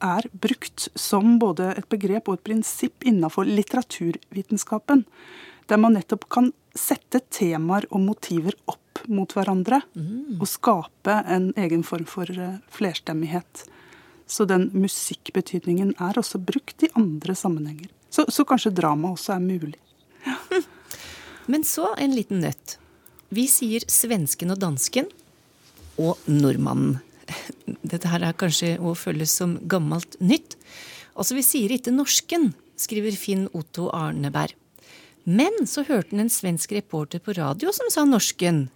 er 0.00 0.26
brukt 0.32 0.88
som 0.98 1.36
både 1.40 1.74
et 1.76 1.88
begrep 1.92 2.28
og 2.30 2.38
et 2.38 2.46
prinsipp 2.50 3.04
innenfor 3.06 3.48
litteraturvitenskapen. 3.48 5.04
Der 5.68 5.80
man 5.80 5.94
nettopp 5.98 6.26
kan 6.32 6.52
sette 6.76 7.20
temaer 7.30 7.86
og 7.90 8.02
motiver 8.04 8.56
opp 8.70 8.79
mot 9.08 9.32
hverandre 9.34 9.80
og 10.38 10.46
skape 10.48 11.14
en 11.30 11.50
egen 11.60 11.84
form 11.86 12.06
for 12.08 12.30
eh, 12.30 12.58
flerstemmighet. 12.72 13.64
Så 14.30 14.46
den 14.46 14.68
musikkbetydningen 14.76 15.94
er 15.98 16.18
også 16.20 16.38
brukt 16.38 16.84
i 16.86 16.90
andre 16.98 17.34
sammenhenger. 17.34 17.88
Så, 18.10 18.26
så 18.30 18.44
kanskje 18.46 18.74
drama 18.74 19.12
også 19.14 19.34
er 19.36 19.42
mulig. 19.42 19.78
Men 21.50 21.64
så 21.66 21.94
en 21.98 22.14
liten 22.14 22.42
nøtt. 22.44 22.76
Vi 23.30 23.46
sier 23.50 23.86
svensken 23.90 24.54
og 24.54 24.60
dansken 24.62 25.10
og 26.00 26.18
nordmannen. 26.30 26.98
Dette 27.90 28.10
her 28.10 28.24
er 28.26 28.38
kanskje 28.38 28.76
å 28.78 28.94
føles 28.98 29.34
som 29.34 29.56
gammelt 29.70 30.16
nytt. 30.22 30.56
Altså, 31.14 31.36
vi 31.36 31.44
sier 31.46 31.74
ikke 31.74 31.94
norsken, 31.94 32.52
skriver 32.78 33.14
Finn 33.18 33.46
Otto 33.56 33.88
Arneberg. 33.94 34.54
Men 35.28 35.66
så 35.68 35.84
hørte 35.84 36.14
han 36.14 36.24
en 36.24 36.32
svensk 36.32 36.72
reporter 36.72 37.20
på 37.22 37.34
radio 37.36 37.74
som 37.76 37.90
sa 37.92 38.06
norsken. 38.08 38.68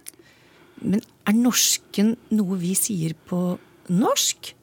Men 0.83 1.01
er 1.27 1.33
norsken 1.37 2.17
noe 2.31 2.57
vi 2.61 2.75
sier 2.75 3.15
på 3.29 3.59
norsk? 3.89 4.55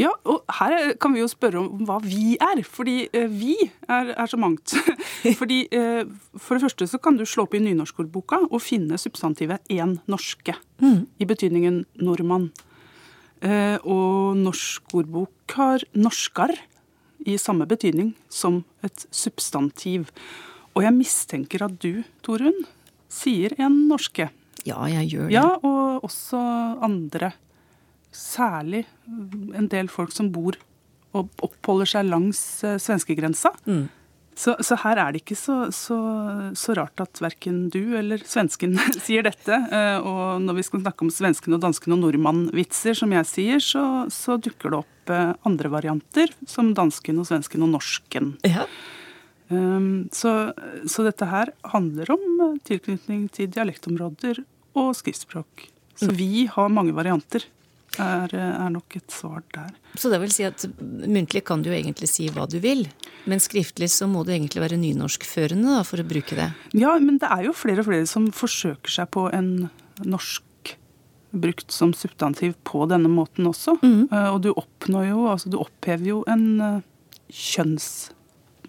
Ja, 0.00 0.08
og 0.24 0.44
her 0.48 0.72
er- 0.72 0.94
kan 0.96 1.12
vi 1.12 1.20
jo 1.20 1.26
spørre 1.28 1.60
om 1.60 1.84
hva 1.84 1.98
vi 2.00 2.36
er. 2.40 2.62
Fordi 2.64 3.08
eh, 3.12 3.26
vi 3.28 3.56
er, 3.88 4.14
er 4.16 4.26
så 4.30 4.38
mangt. 4.40 4.72
Fordi 5.40 5.66
eh, 5.70 6.04
For 6.38 6.54
det 6.56 6.62
første 6.64 6.86
så 6.88 6.98
kan 7.02 7.18
du 7.18 7.26
slå 7.28 7.44
opp 7.44 7.54
i 7.54 7.60
nynorskordboka 7.60 8.38
og 8.50 8.62
finne 8.62 8.96
substantivet 8.98 9.60
'én 9.68 9.98
norske' 10.08 10.56
i 11.20 11.24
betydningen 11.28 11.84
nordmann. 12.00 12.50
Eh, 13.42 13.76
og 13.84 14.36
norsk 14.36 14.94
ordbok 14.94 15.32
har 15.56 15.80
'norskar' 15.94 16.56
i 17.26 17.36
samme 17.36 17.66
betydning 17.68 18.14
som 18.30 18.64
et 18.82 19.06
substantiv. 19.12 20.08
Og 20.74 20.82
jeg 20.82 20.92
mistenker 20.96 21.62
at 21.66 21.78
du, 21.78 22.04
Torunn, 22.22 22.64
sier 23.08 23.50
'en 23.58 23.88
norske'. 23.90 24.30
Ja, 24.68 24.80
jeg 24.90 25.12
gjør 25.14 25.28
det. 25.28 25.34
Ja, 25.36 25.46
og 25.64 26.04
også 26.08 26.40
andre. 26.84 27.32
Særlig 28.12 28.84
en 29.54 29.68
del 29.70 29.88
folk 29.92 30.12
som 30.14 30.32
bor 30.34 30.58
og 31.16 31.30
oppholder 31.42 31.88
seg 31.90 32.06
langs 32.10 32.40
svenskegrensa. 32.82 33.52
Mm. 33.66 33.88
Så, 34.40 34.54
så 34.64 34.76
her 34.84 34.96
er 35.02 35.12
det 35.12 35.20
ikke 35.24 35.36
så, 35.36 35.56
så, 35.74 35.96
så 36.56 36.74
rart 36.78 37.02
at 37.02 37.18
verken 37.20 37.64
du 37.74 37.96
eller 37.98 38.22
svensken 38.24 38.76
sier 39.04 39.26
dette. 39.26 39.52
Eh, 39.68 39.98
Og 40.06 40.40
når 40.46 40.56
vi 40.60 40.64
skal 40.64 40.80
snakke 40.84 41.04
om 41.04 41.10
svensken 41.12 41.56
og 41.58 41.60
dansken 41.64 41.92
og 41.96 42.00
nordmann-vitser, 42.06 42.96
som 42.96 43.12
jeg 43.12 43.28
sier, 43.28 43.60
så, 43.60 43.82
så 44.08 44.38
dukker 44.40 44.72
det 44.72 44.80
opp 44.80 45.12
eh, 45.12 45.34
andre 45.50 45.72
varianter, 45.74 46.32
som 46.48 46.72
dansken 46.78 47.20
og 47.20 47.28
svensken 47.28 47.66
og 47.66 47.74
norsken. 47.74 48.32
Ja. 48.48 48.64
Um, 49.50 50.08
Så, 50.14 50.30
så 50.86 51.02
dette 51.06 51.26
her 51.26 51.50
handler 51.72 52.10
om 52.14 52.26
eh, 52.44 52.58
tilknytning 52.68 53.28
til 53.34 53.48
dialektområder 53.50 54.44
og 54.78 54.92
skriftspråk. 54.94 55.66
Så 55.98 56.12
vi 56.16 56.46
har 56.46 56.70
mange 56.72 56.94
varianter, 56.96 57.42
er, 57.98 58.30
er 58.32 58.70
nok 58.70 58.94
et 58.96 59.10
svar 59.10 59.42
der. 59.52 59.72
Så 59.98 60.08
det 60.12 60.20
vil 60.22 60.30
si 60.32 60.44
at 60.46 60.62
muntlig 60.80 61.42
kan 61.44 61.60
du 61.60 61.68
jo 61.72 61.74
egentlig 61.76 62.08
si 62.08 62.28
hva 62.32 62.46
du 62.48 62.60
vil, 62.62 62.86
men 63.28 63.42
skriftlig 63.42 63.90
så 63.92 64.06
må 64.08 64.22
du 64.24 64.30
egentlig 64.32 64.62
være 64.62 64.78
nynorskførende 64.80 65.74
da, 65.74 65.82
for 65.84 66.00
å 66.00 66.06
bruke 66.06 66.38
det. 66.38 66.46
Ja, 66.78 66.94
men 67.02 67.18
det 67.20 67.28
er 67.28 67.48
jo 67.48 67.52
flere 67.52 67.82
og 67.82 67.90
flere 67.90 68.06
som 68.08 68.30
forsøker 68.32 68.94
seg 68.94 69.10
på 69.12 69.26
en 69.34 69.50
norsk 70.06 70.46
brukt 71.34 71.70
som 71.74 71.92
substantiv 71.94 72.54
på 72.66 72.86
denne 72.90 73.10
måten 73.10 73.50
også. 73.50 73.76
Eh, 73.82 74.30
Og 74.30 74.40
du 74.46 74.52
oppnår 74.54 75.10
jo, 75.10 75.26
altså 75.34 75.50
du 75.52 75.58
opphever 75.60 76.06
jo 76.14 76.22
en 76.30 76.46
eh, 76.60 76.80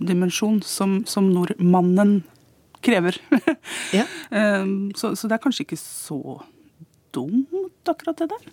kjønnsdimensjon 0.02 0.62
som, 0.66 1.04
som 1.06 1.32
nordmannen 1.32 2.24
krever. 2.82 3.18
Ja. 3.94 4.06
Um, 4.32 4.92
så, 4.96 5.16
så 5.16 5.28
det 5.28 5.36
er 5.36 5.44
kanskje 5.44 5.66
ikke 5.66 5.78
så 5.78 6.42
dumt, 7.14 7.88
akkurat 7.88 8.18
det 8.18 8.30
der. 8.32 8.46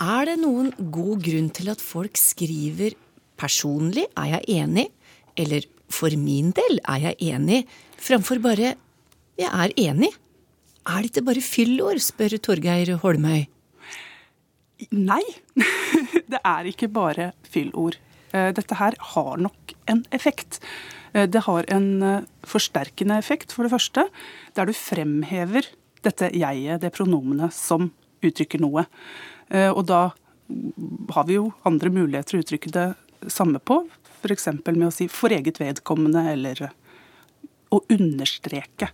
Er 0.00 0.26
det 0.26 0.38
noen 0.40 0.72
god 0.78 1.22
grunn 1.22 1.50
til 1.50 1.68
at 1.70 1.80
folk 1.82 2.16
skriver 2.16 2.94
'personlig 3.36 4.06
er 4.16 4.38
jeg 4.38 4.62
enig', 4.62 4.90
eller 5.36 5.66
'for 5.90 6.14
min 6.16 6.52
del 6.52 6.78
er 6.86 7.10
jeg 7.10 7.16
enig', 7.34 7.66
framfor 7.98 8.40
bare 8.40 8.76
'jeg 9.38 9.50
er 9.50 9.74
enig'? 9.76 10.14
Er 10.86 11.02
dette 11.02 11.22
bare 11.22 11.40
fyllord, 11.40 11.98
spør 11.98 12.38
Torgeir 12.38 12.96
Holmøy. 12.96 13.46
Nei, 14.90 15.22
det 16.32 16.40
er 16.42 16.64
ikke 16.66 16.88
bare 16.88 17.32
fyllord. 17.42 17.98
Eh, 18.32 18.50
Dette 18.56 18.78
her 18.80 18.96
har 19.14 19.40
nok 19.40 19.74
en 19.90 20.04
effekt. 20.10 20.60
Eh, 21.12 21.26
Det 21.26 21.44
har 21.46 21.64
en 21.68 22.02
eh, 22.02 22.24
forsterkende 22.42 23.18
effekt, 23.18 23.52
for 23.52 23.64
det 23.64 23.72
første, 23.72 24.08
der 24.54 24.66
du 24.66 24.72
fremhever 24.72 25.68
dette 26.02 26.32
jeget, 26.34 26.80
det 26.80 26.92
pronomenet, 26.92 27.52
som 27.52 27.92
uttrykker 28.22 28.58
noe. 28.60 28.86
Og 29.52 29.86
da 29.86 30.10
har 31.14 31.24
vi 31.28 31.34
jo 31.34 31.52
andre 31.64 31.90
muligheter 31.90 32.38
å 32.38 32.42
uttrykke 32.42 32.72
det 32.72 33.30
samme 33.30 33.60
på, 33.62 33.86
f.eks. 34.22 34.46
med 34.66 34.88
å 34.88 34.92
si 34.92 35.06
'for 35.06 35.30
eget 35.30 35.58
vedkommende' 35.58 36.32
eller 36.32 36.72
å 37.70 37.80
understreke 37.88 38.90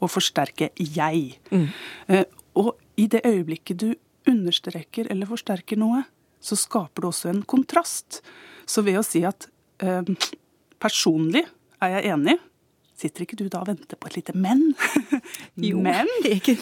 og 0.00 0.10
forsterke 0.10 0.70
'jeg'. 0.78 1.38
Mm. 1.50 2.24
Og 2.54 2.76
i 2.96 3.06
det 3.06 3.22
øyeblikket 3.24 3.76
du 3.76 3.94
understreker 4.28 5.10
eller 5.10 5.26
forsterker 5.26 5.76
noe, 5.76 6.04
så 6.40 6.56
skaper 6.56 7.02
det 7.02 7.10
også 7.10 7.30
en 7.30 7.42
kontrast. 7.42 8.22
Så 8.66 8.82
ved 8.86 8.98
å 9.00 9.04
si 9.06 9.22
at 9.28 9.48
eh, 9.84 10.02
personlig 10.82 11.44
er 11.84 11.96
jeg 11.98 12.12
enig, 12.14 12.36
sitter 12.94 13.24
ikke 13.24 13.36
du 13.40 13.48
da 13.50 13.60
og 13.64 13.68
venter 13.72 13.98
på 13.98 14.08
et 14.10 14.16
lite 14.20 14.34
men? 14.38 14.68
Jo, 15.68 15.80
men? 15.82 16.08
egentlig. 16.24 16.60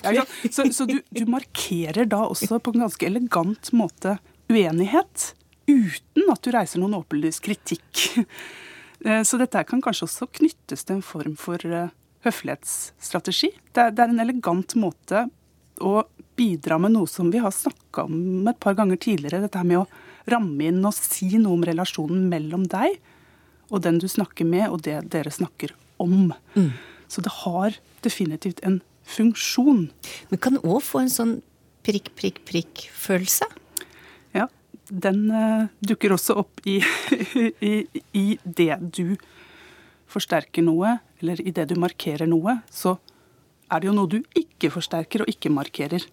Så, 0.50 0.66
så 0.72 0.86
du, 0.88 0.98
du 1.12 1.24
markerer 1.30 2.08
da 2.08 2.24
også 2.28 2.58
på 2.62 2.72
en 2.74 2.86
ganske 2.86 3.06
elegant 3.08 3.72
måte 3.76 4.16
uenighet, 4.52 5.32
uten 5.70 6.28
at 6.32 6.42
du 6.44 6.50
reiser 6.52 6.82
noen 6.82 6.98
åpenlys 7.02 7.40
kritikk. 7.44 8.06
Eh, 9.02 9.24
Så 9.26 9.34
dette 9.34 9.58
kan 9.66 9.80
kanskje 9.82 10.04
også 10.06 10.28
knyttes 10.30 10.84
til 10.86 11.00
en 11.00 11.02
form 11.02 11.32
for 11.34 11.58
eh, 11.66 11.88
høflighetsstrategi. 12.22 13.48
Det 13.74 13.82
er, 13.82 13.90
det 13.90 14.04
er 14.04 14.12
en 14.12 14.22
elegant 14.22 14.76
måte 14.78 15.24
å 15.82 16.04
bidra 16.38 16.78
med 16.78 16.94
noe 16.94 17.10
som 17.10 17.32
vi 17.34 17.40
har 17.42 17.50
snakka 17.50 18.04
om 18.06 18.46
et 18.46 18.60
par 18.62 18.76
ganger 18.78 19.00
tidligere. 19.02 19.40
Dette 19.42 19.58
her 19.58 19.66
med 19.66 19.80
å 19.80 19.88
ramme 20.30 20.68
inn 20.70 20.84
og 20.86 20.94
si 20.96 21.32
noe 21.38 21.56
om 21.56 21.64
relasjonen 21.66 22.28
mellom 22.30 22.68
deg 22.70 23.00
og 23.72 23.80
den 23.86 23.98
du 24.02 24.08
snakker 24.10 24.44
med, 24.44 24.68
og 24.68 24.82
det 24.84 24.98
dere 25.12 25.32
snakker 25.32 25.72
om. 26.02 26.32
Så 27.08 27.24
det 27.24 27.32
har 27.42 27.78
definitivt 28.04 28.60
en 28.66 28.80
funksjon. 29.08 29.86
Men 30.28 30.42
kan 30.44 30.60
òg 30.60 30.82
få 30.84 31.02
en 31.02 31.12
sånn 31.12 31.34
prikk, 31.86 32.12
prikk, 32.18 32.42
prikk-følelse. 32.48 33.48
Ja, 34.36 34.48
den 34.88 35.24
uh, 35.32 35.70
dukker 35.80 36.14
også 36.14 36.36
opp 36.44 36.60
i, 36.68 36.78
i, 37.70 37.74
i 38.12 38.26
det 38.44 38.76
du 38.92 39.16
forsterker 40.12 40.64
noe, 40.66 40.98
eller 41.22 41.40
i 41.40 41.54
det 41.56 41.70
du 41.70 41.78
markerer 41.80 42.28
noe, 42.28 42.58
så 42.68 42.98
er 43.72 43.80
det 43.80 43.88
jo 43.88 43.96
noe 43.96 44.10
du 44.10 44.18
ikke 44.36 44.68
forsterker 44.74 45.24
og 45.24 45.32
ikke 45.32 45.52
markerer. 45.52 46.04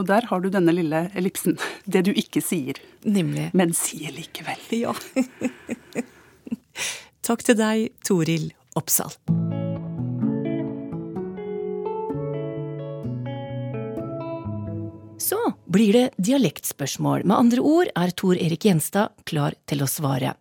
Og 0.00 0.06
der 0.08 0.24
har 0.30 0.40
du 0.40 0.48
denne 0.52 0.72
lille 0.74 1.04
ellipsen. 1.18 1.58
Det 1.92 2.04
du 2.06 2.12
ikke 2.12 2.40
sier, 2.44 2.78
Nemlig. 3.04 3.50
men 3.52 3.74
sier 3.76 4.12
likevel. 4.14 4.60
Ja. 4.72 4.94
Takk 7.26 7.44
til 7.46 7.58
deg, 7.58 7.90
Toril 8.06 8.50
Oppsal. 8.78 9.12
Så 15.22 15.38
blir 15.70 15.94
det 15.94 16.06
dialektspørsmål. 16.18 17.22
Med 17.28 17.36
andre 17.36 17.62
ord 17.62 17.90
er 17.94 18.10
Tor 18.18 18.34
Erik 18.34 18.64
Gjenstad 18.66 19.12
klar 19.28 19.54
til 19.70 19.84
å 19.84 19.90
svare. 19.90 20.34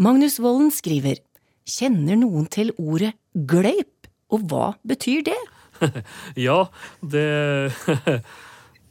Magnus 0.00 0.38
Volden 0.42 0.72
skriver 0.74 1.20
Kjenner 1.66 2.16
noen 2.20 2.46
til 2.52 2.70
ordet 2.78 3.12
gleip, 3.50 4.06
og 4.32 4.46
hva 4.50 4.70
betyr 4.86 5.26
det? 5.26 5.36
Ja, 6.40 6.70
det 7.04 7.26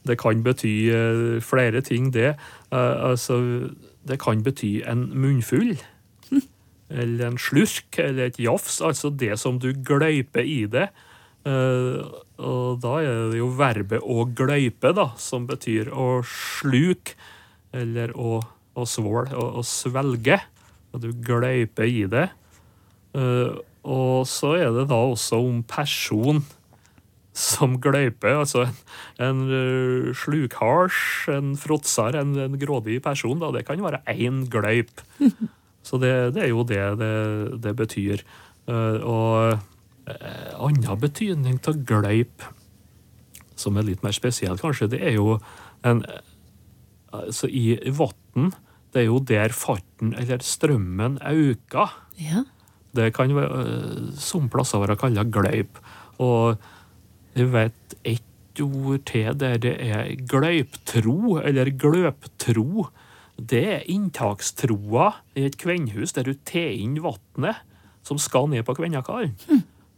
Det 0.06 0.18
kan 0.20 0.42
bety 0.46 0.72
eh, 0.94 1.40
flere 1.44 1.82
ting, 1.84 2.10
det. 2.14 2.34
Eh, 2.70 2.96
Altså, 3.10 3.38
det 4.06 4.18
kan 4.22 4.42
bety 4.46 4.80
en 4.86 5.08
munnfull. 5.14 5.76
Eller 6.90 7.26
en 7.32 7.38
slurk, 7.38 7.98
eller 7.98 8.28
et 8.28 8.38
jafs. 8.38 8.80
Altså 8.80 9.10
det 9.10 9.38
som 9.42 9.58
du 9.58 9.72
gløyper 9.74 10.46
i 10.46 10.66
det. 10.70 10.88
Eh, 11.46 12.02
Og 12.38 12.80
da 12.82 12.98
er 13.00 13.30
det 13.32 13.38
jo 13.40 13.48
verbet 13.56 14.02
å 14.04 14.26
gløype, 14.36 14.92
da, 14.94 15.08
som 15.18 15.46
betyr 15.48 15.88
å 15.90 16.22
sluke. 16.22 17.16
Eller 17.72 18.12
å, 18.14 18.38
å 18.76 18.84
svåle, 18.86 19.32
å, 19.34 19.58
å 19.58 19.62
svelge. 19.66 20.38
Og 20.92 21.00
du 21.02 21.10
gløyper 21.26 21.88
i 21.90 22.04
det. 22.08 22.28
Og 23.86 24.26
så 24.28 24.52
er 24.58 24.70
det 24.74 24.86
da 24.90 24.98
også 25.08 25.38
om 25.40 25.62
person 25.68 26.40
som 27.36 27.76
gløype. 27.82 28.32
Altså 28.32 28.64
en, 28.66 28.76
en 29.22 29.42
uh, 29.50 30.10
slukhars, 30.16 30.98
en 31.32 31.54
fråtser, 31.60 32.16
en, 32.16 32.34
en 32.46 32.58
grådig 32.60 33.02
person. 33.04 33.38
Da. 33.42 33.52
Det 33.54 33.66
kan 33.68 33.84
være 33.84 34.02
én 34.16 34.46
gløyp. 34.52 35.04
Så 35.86 36.00
det, 36.02 36.12
det 36.34 36.46
er 36.46 36.50
jo 36.50 36.64
det 36.66 36.82
det, 36.98 37.14
det 37.62 37.74
betyr. 37.78 38.24
Uh, 38.66 38.98
og 39.04 39.58
uh, 40.08 40.52
annen 40.56 41.02
betydning 41.02 41.60
av 41.68 41.82
gløyp, 41.86 42.46
som 43.56 43.76
er 43.76 43.86
litt 43.86 44.02
mer 44.04 44.16
spesiell 44.16 44.58
kanskje, 44.60 44.90
det 44.96 45.04
er 45.04 45.20
jo 45.20 45.36
en 45.86 46.04
Altså 47.16 47.46
i 47.48 47.78
vann, 47.96 48.50
det 48.92 49.04
er 49.04 49.06
jo 49.06 49.20
der 49.24 49.54
farten 49.54 50.10
eller 50.18 50.42
strømmen 50.44 51.18
øker. 51.24 51.94
Ja, 52.20 52.42
Det 52.92 53.14
kan 53.14 53.30
øh, 53.30 54.12
som 54.16 54.48
plasser 54.48 54.78
være 54.78 54.96
kalla 54.96 55.22
gløyp. 55.24 55.78
Og 56.18 56.56
jeg 57.36 57.52
vet 57.52 57.96
ett 58.08 58.62
ord 58.64 59.02
til 59.08 59.36
der 59.36 59.58
det 59.60 59.74
er 59.84 60.14
gløyptro, 60.28 61.38
eller 61.42 61.70
gløptro. 61.76 62.88
Det 63.36 63.64
er 63.74 63.88
inntakstroa 63.92 65.10
i 65.36 65.44
et 65.50 65.58
kvennhus 65.60 66.16
der 66.16 66.24
du 66.24 66.36
tar 66.48 66.72
inn 66.72 66.96
vannet 67.04 67.60
som 68.06 68.20
skal 68.22 68.48
ned 68.48 68.64
på 68.64 68.76
kvennakaren. 68.78 69.34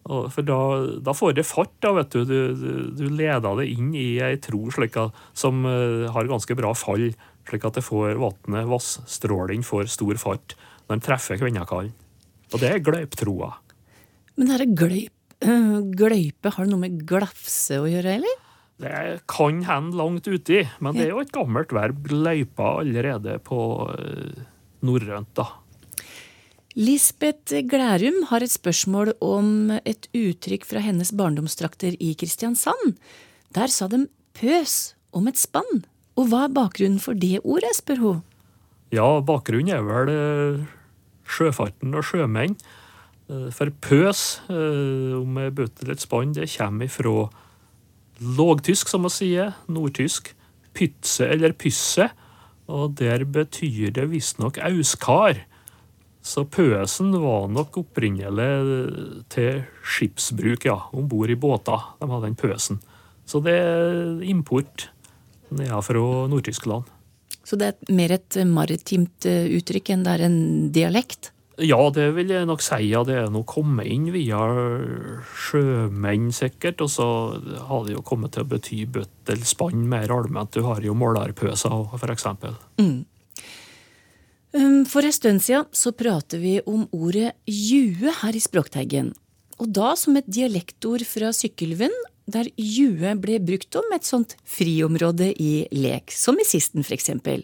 Og 0.08 0.30
For 0.32 0.46
da, 0.46 0.58
da 1.04 1.12
får 1.12 1.36
det 1.36 1.44
fart, 1.46 1.74
da, 1.84 1.92
vet 1.98 2.14
du. 2.14 2.22
Du, 2.24 2.38
du, 2.56 2.70
du 2.96 3.04
leder 3.12 3.60
det 3.60 3.68
inn 3.74 3.92
i 3.92 4.16
ei 4.24 4.38
tro 4.40 4.62
slik 4.72 4.96
at, 5.00 5.16
som 5.36 5.60
uh, 5.68 6.08
har 6.14 6.30
ganske 6.30 6.56
bra 6.58 6.72
fall, 6.78 7.10
slik 7.48 7.66
at 7.68 7.78
det 7.78 7.84
får 7.84 8.16
vannet, 8.20 8.68
vassstrålen, 8.70 9.66
får 9.66 9.92
stor 9.92 10.20
fart 10.20 10.56
når 10.88 10.96
den 10.96 11.04
treffer 11.04 11.40
kvennakaren. 11.40 11.92
Og 12.48 12.62
det 12.62 12.72
er 12.72 12.84
gløyptroa. 12.84 13.52
Men 14.38 14.54
dette 14.54 14.70
gløyp, 14.72 15.12
gløype, 16.00 16.52
har 16.54 16.66
det 16.66 16.72
noe 16.72 16.82
med 16.82 17.00
glafse 17.08 17.78
å 17.80 17.88
gjøre, 17.88 18.18
eller? 18.18 18.44
Det 18.78 18.90
kan 19.30 19.64
hende 19.66 19.98
langt 19.98 20.28
uti, 20.30 20.62
men 20.78 20.94
det 20.94 21.08
er 21.08 21.14
jo 21.16 21.22
et 21.24 21.34
gammelt 21.34 21.72
verb. 21.74 21.98
Gløypa 22.06 22.76
allerede 22.82 23.38
på 23.42 23.60
eh, 23.94 24.44
norrønt, 24.86 25.32
da. 25.38 25.48
Lisbeth 26.78 27.58
Glærum 27.66 28.20
har 28.30 28.44
et 28.44 28.52
spørsmål 28.54 29.16
om 29.24 29.72
et 29.82 30.06
uttrykk 30.14 30.66
fra 30.68 30.82
hennes 30.84 31.10
barndomstrakter 31.10 31.96
i 31.98 32.12
Kristiansand. 32.14 32.94
Der 33.56 33.72
sa 33.72 33.88
de 33.90 34.04
pøs 34.38 34.94
om 35.10 35.26
et 35.26 35.40
spann. 35.40 35.82
Og 36.18 36.30
hva 36.30 36.44
er 36.46 36.54
bakgrunnen 36.54 37.02
for 37.02 37.18
det 37.18 37.40
ordet, 37.42 37.74
spør 37.78 38.02
hun. 38.02 38.20
Ja, 38.94 39.08
bakgrunnen 39.26 39.74
er 39.74 39.82
vel 39.86 40.12
eh, 40.12 40.68
sjøfarten 41.26 41.98
og 41.98 42.06
sjømenn. 42.06 42.54
Eh, 43.28 43.50
For 43.52 43.70
pøs, 43.70 44.40
eh, 44.48 45.12
om 45.18 45.36
jeg 45.36 45.54
bøter 45.54 45.84
eller 45.84 45.98
et 45.98 46.04
spann, 46.04 46.32
det 46.32 46.48
kommer 46.56 46.88
ifra 46.88 47.28
lågtysk, 48.20 48.88
som 48.88 49.04
man 49.04 49.12
sier, 49.12 49.54
nordtysk, 49.68 50.32
pytse 50.74 51.28
eller 51.28 51.52
pysse, 51.52 52.08
og 52.68 52.96
der 52.98 53.24
betyr 53.24 53.92
det 53.92 54.08
visstnok 54.10 54.58
auskar. 54.58 55.44
Så 56.22 56.44
pøsen 56.44 57.12
var 57.22 57.48
nok 57.48 57.78
opprinnelig 57.78 59.24
til 59.32 59.62
skipsbruk, 59.84 60.66
ja, 60.66 60.76
om 60.92 61.08
bord 61.08 61.30
i 61.30 61.38
båter. 61.38 61.94
De 62.00 62.08
hadde 62.10 62.26
den 62.26 62.36
pøsen. 62.36 62.80
Så 63.24 63.40
det 63.44 63.54
er 63.54 64.20
import 64.28 64.90
nede 65.50 65.80
fra 65.82 66.28
Nord-Tyskland. 66.28 66.84
Så 67.44 67.56
det 67.56 67.70
er 67.70 67.94
mer 67.94 68.12
et 68.12 68.36
maritimt 68.44 69.24
uttrykk 69.24 69.94
enn 69.94 70.04
det 70.04 70.12
er 70.18 70.26
en 70.26 70.40
dialekt? 70.74 71.30
Ja, 71.58 71.78
det 71.90 72.12
vil 72.14 72.30
jeg 72.30 72.46
nok 72.46 72.62
si. 72.62 72.76
Ja, 72.86 73.00
det 73.06 73.16
er 73.18 73.30
nå 73.34 73.40
kommet 73.48 73.88
inn 73.90 74.06
via 74.14 74.38
sjømenn, 75.48 76.28
sikkert. 76.34 76.84
Og 76.84 76.90
så 76.92 77.06
har 77.66 77.86
det 77.86 77.96
jo 77.96 78.04
kommet 78.06 78.36
til 78.36 78.44
å 78.44 78.50
bety 78.52 78.84
bøtt 78.94 79.32
eller 79.32 79.48
spann 79.48 79.88
mer 79.90 80.12
allment. 80.14 80.54
Du 80.54 80.62
har 80.68 80.84
jo 80.84 80.94
målerpøser, 80.98 81.74
for 81.98 82.14
eksempel. 82.14 82.54
Um, 82.78 83.02
For 84.86 85.02
en 85.02 85.14
stund 85.14 85.42
siden 85.44 85.66
så 85.74 85.92
prater 85.92 86.38
vi 86.42 86.58
om 86.62 86.86
ordet 86.94 87.34
jue 87.50 88.14
her 88.22 88.38
i 88.38 88.42
Språkteigen. 88.42 89.10
Og 89.58 89.74
da 89.74 89.96
som 89.98 90.16
et 90.16 90.30
dialektord 90.30 91.02
fra 91.08 91.32
Sykkylven, 91.34 91.94
der 92.30 92.46
jue 92.54 93.16
ble 93.18 93.40
brukt 93.42 93.74
om 93.80 93.90
et 93.96 94.06
sånt 94.06 94.36
friområde 94.46 95.32
i 95.42 95.66
lek, 95.74 96.14
som 96.14 96.38
i 96.38 96.46
Sisten 96.46 96.86
for 96.86 96.94
eksempel. 96.94 97.42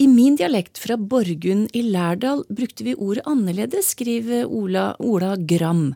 I 0.00 0.06
min 0.08 0.32
dialekt 0.32 0.78
fra 0.80 0.96
Borgund 0.96 1.74
i 1.76 1.82
Lærdal 1.84 2.46
brukte 2.48 2.86
vi 2.86 2.94
ordet 2.96 3.26
annerledes, 3.28 3.90
skriver 3.92 4.46
Ola, 4.48 4.94
Ola 4.96 5.34
Gram. 5.36 5.90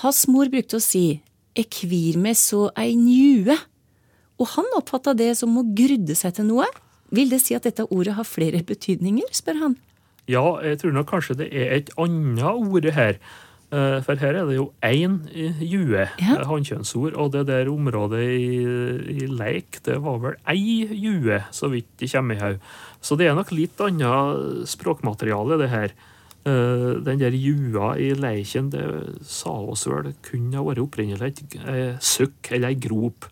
Hans 0.00 0.22
mor 0.32 0.48
brukte 0.48 0.78
å 0.78 0.80
si 0.80 1.20
«Jeg 1.52 1.68
kvir 1.68 2.16
meg 2.16 2.38
så 2.40 2.70
ei 2.80 2.94
njue, 2.96 3.58
Og 4.40 4.48
han 4.56 4.72
oppfatta 4.74 5.12
det 5.14 5.34
som 5.36 5.52
å 5.60 5.66
grudde 5.76 6.16
seg 6.16 6.32
til 6.34 6.48
noe. 6.48 6.64
Vil 7.12 7.28
det 7.28 7.42
si 7.44 7.54
at 7.54 7.68
dette 7.68 7.84
ordet 7.92 8.16
har 8.16 8.24
flere 8.26 8.62
betydninger, 8.64 9.28
spør 9.36 9.60
han. 9.60 9.76
Ja, 10.26 10.56
jeg 10.64 10.80
tror 10.80 10.96
nok 10.96 11.10
kanskje 11.12 11.36
det 11.44 11.50
er 11.52 11.76
et 11.76 11.92
annet 12.00 12.42
ord 12.42 12.88
her. 12.96 13.20
Eh, 13.72 14.02
For 14.04 14.20
her 14.20 14.34
er 14.36 14.44
det 14.46 14.56
jo 14.58 14.66
én 14.84 15.14
jue, 15.64 16.04
Ja. 16.20 16.34
eh, 16.36 16.44
hannkjønnsord, 16.46 17.14
og 17.16 17.32
det 17.32 17.46
der 17.48 17.70
området 17.72 18.20
i, 18.20 18.60
i 19.24 19.26
leik, 19.26 19.80
det 19.86 19.96
var 20.04 20.18
vel 20.20 20.34
ei 20.46 20.84
jue, 20.92 21.38
så 21.50 21.70
vidt 21.72 21.86
det 21.98 22.10
kommer 22.12 22.34
i 22.36 22.38
haug. 22.42 22.58
Så 23.00 23.16
det 23.16 23.26
er 23.30 23.34
nok 23.34 23.50
litt 23.52 23.80
annet 23.80 24.68
språkmateriale, 24.68 25.56
det 25.58 25.70
her. 25.72 25.94
Eh, 26.44 27.00
Den 27.00 27.18
der 27.18 27.30
jua 27.32 27.94
i 27.96 28.12
leiken, 28.14 28.68
det 28.70 28.84
sa 29.24 29.50
oss 29.50 29.86
vel 29.86 30.12
kunne 30.22 30.52
ha 30.58 30.62
vært 30.66 30.82
opprinnelig 30.84 31.22
et 31.32 31.56
eh, 31.64 31.96
søkk 31.98 32.52
eller 32.52 32.68
ei 32.68 32.74
grop. 32.74 33.24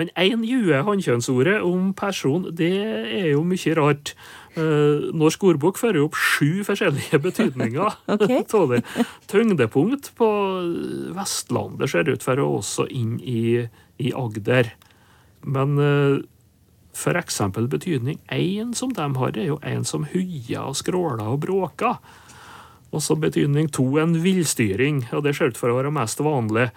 Men 0.00 0.08
én 0.16 0.42
jue, 0.48 0.82
hannkjønnsordet 0.82 1.62
om 1.62 1.92
person, 1.94 2.46
det 2.56 2.72
er 2.80 3.30
jo 3.34 3.42
mye 3.44 3.74
rart. 3.76 4.14
Eh, 4.58 5.10
Norsk 5.14 5.44
ordbok 5.46 5.78
fører 5.78 6.02
opp 6.02 6.16
sju 6.18 6.64
forskjellige 6.66 7.20
betydninger 7.26 7.94
Ok. 8.16 8.26
av 8.58 8.74
det. 8.74 8.82
Tyngdepunkt 9.30 10.10
på 10.18 10.30
Vestlandet 11.16 11.92
ser 11.92 12.10
ut 12.10 12.26
for 12.26 12.42
å 12.42 12.56
også 12.58 12.88
inn 12.90 13.18
i, 13.22 13.66
i 14.02 14.10
Agder. 14.16 14.72
Men 15.46 15.78
eh, 15.78 16.16
eksempel 17.20 17.70
betydning 17.70 18.18
én 18.34 18.74
som 18.76 18.90
de 18.96 19.06
har, 19.20 19.38
er 19.38 19.52
jo 19.52 19.60
en 19.62 19.86
som 19.86 20.08
huier 20.10 20.66
og 20.66 20.76
skråler 20.80 21.30
og 21.30 21.44
bråker. 21.46 22.02
Og 22.90 23.04
så 23.06 23.14
betydning 23.14 23.70
to 23.70 23.86
en 24.02 24.16
villstyring, 24.18 25.04
og 25.14 25.22
det 25.22 25.36
ser 25.38 25.52
ut 25.52 25.58
for 25.60 25.70
å 25.70 25.76
være 25.78 25.94
mest 25.94 26.18
vanlig. 26.26 26.72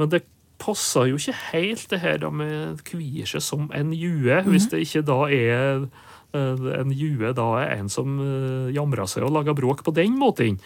Men 0.00 0.08
det 0.08 0.22
passer 0.58 1.10
jo 1.10 1.18
ikke 1.20 1.36
helt 1.52 1.84
det 1.92 2.00
her 2.00 2.24
med 2.32 2.80
kvier 2.88 3.28
seg 3.28 3.44
som 3.44 3.68
en 3.76 3.92
jue, 3.92 4.40
hvis 4.48 4.70
det 4.72 4.80
ikke 4.86 5.04
da 5.06 5.18
er 5.28 5.84
Eh, 5.84 6.06
En 6.36 6.92
jue 6.92 7.32
da 7.32 7.46
er 7.62 7.78
en 7.78 7.88
som 7.88 8.18
eh, 8.20 8.74
jamrer 8.76 9.08
seg 9.08 9.24
og 9.24 9.32
lager 9.32 9.56
bråk 9.56 9.84
på 9.86 9.94
den 9.96 10.18
måten. 10.20 10.58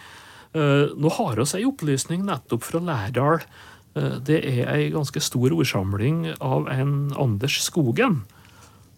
Eh, 0.55 0.91
Nå 0.99 1.13
har 1.19 1.39
vi 1.39 1.47
ei 1.61 1.65
opplysning 1.69 2.25
nettopp 2.27 2.67
fra 2.67 2.81
Lærdal. 2.83 3.45
Eh, 3.95 4.19
Det 4.27 4.43
er 4.43 4.69
ei 4.75 4.91
ganske 4.91 5.21
stor 5.23 5.55
ordsamling 5.55 6.35
av 6.41 6.69
en 6.69 7.13
Anders 7.17 7.61
Skogen. 7.63 8.25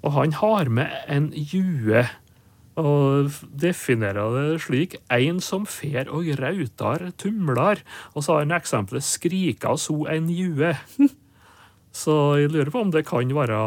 Og 0.05 0.13
han 0.13 0.33
har 0.33 0.69
med 0.69 0.91
en 1.09 1.33
jue. 1.33 2.05
Og 2.77 3.31
definerer 3.55 4.35
det 4.35 4.63
slik 4.65 4.97
en 5.09 5.39
som 5.41 5.65
fer 5.65 6.09
og 6.11 6.27
rautar 6.41 7.13
tumlar. 7.17 7.85
Og 8.15 8.25
så 8.25 8.33
har 8.35 8.41
han 8.41 8.57
eksempelet 8.57 9.05
skrika 9.05 9.77
så 9.79 10.07
en 10.11 10.29
jue. 10.29 10.75
Så 11.95 12.15
jeg 12.41 12.51
lurer 12.51 12.73
på 12.75 12.83
om 12.83 12.91
det 12.91 13.05
kan 13.07 13.31
være 13.37 13.61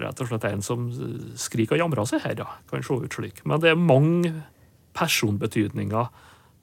rett 0.00 0.22
og 0.22 0.30
slett 0.30 0.48
en 0.48 0.64
som 0.64 0.88
skriker 1.36 1.76
og 1.76 1.84
jamrer 1.84 2.08
seg 2.08 2.24
her, 2.24 2.38
da. 2.40 2.48
Kan 2.70 2.84
se 2.86 2.96
ut 2.96 3.18
slik. 3.18 3.42
Men 3.44 3.60
det 3.60 3.74
er 3.74 3.80
mange 3.80 4.32
personbetydninger 4.96 6.08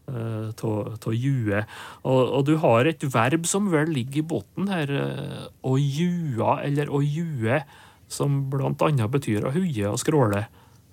av 0.08 1.14
jue. 1.14 1.64
Og, 2.04 2.22
og 2.40 2.46
du 2.48 2.56
har 2.64 2.88
et 2.90 3.04
verb 3.14 3.46
som 3.46 3.70
vel 3.72 3.92
ligger 3.94 4.24
i 4.24 4.28
bunnen 4.34 4.72
her, 4.72 4.90
eh, 4.90 5.44
å 5.62 5.78
jua 5.78 6.62
eller 6.64 6.90
å 6.90 7.04
jue, 7.04 7.62
som 8.08 8.50
blant 8.50 8.82
annet 8.82 9.12
betyr 9.12 9.46
å 9.46 9.54
huie 9.54 9.90
og 9.90 10.00
skråle. 10.00 10.48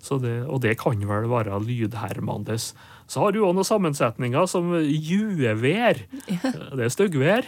Så 0.05 0.19
det, 0.21 0.43
og 0.45 0.61
det 0.61 0.75
kan 0.77 0.99
vel 0.99 1.29
være 1.31 1.57
lydhermandes. 1.63 2.73
Så 3.09 3.23
har 3.23 3.33
du 3.33 3.41
òg 3.41 3.55
noen 3.55 3.65
sammensetninger 3.65 4.45
som 4.49 4.75
juevær. 4.83 6.03
Det 6.29 6.83
er 6.85 6.93
styggvær. 6.93 7.47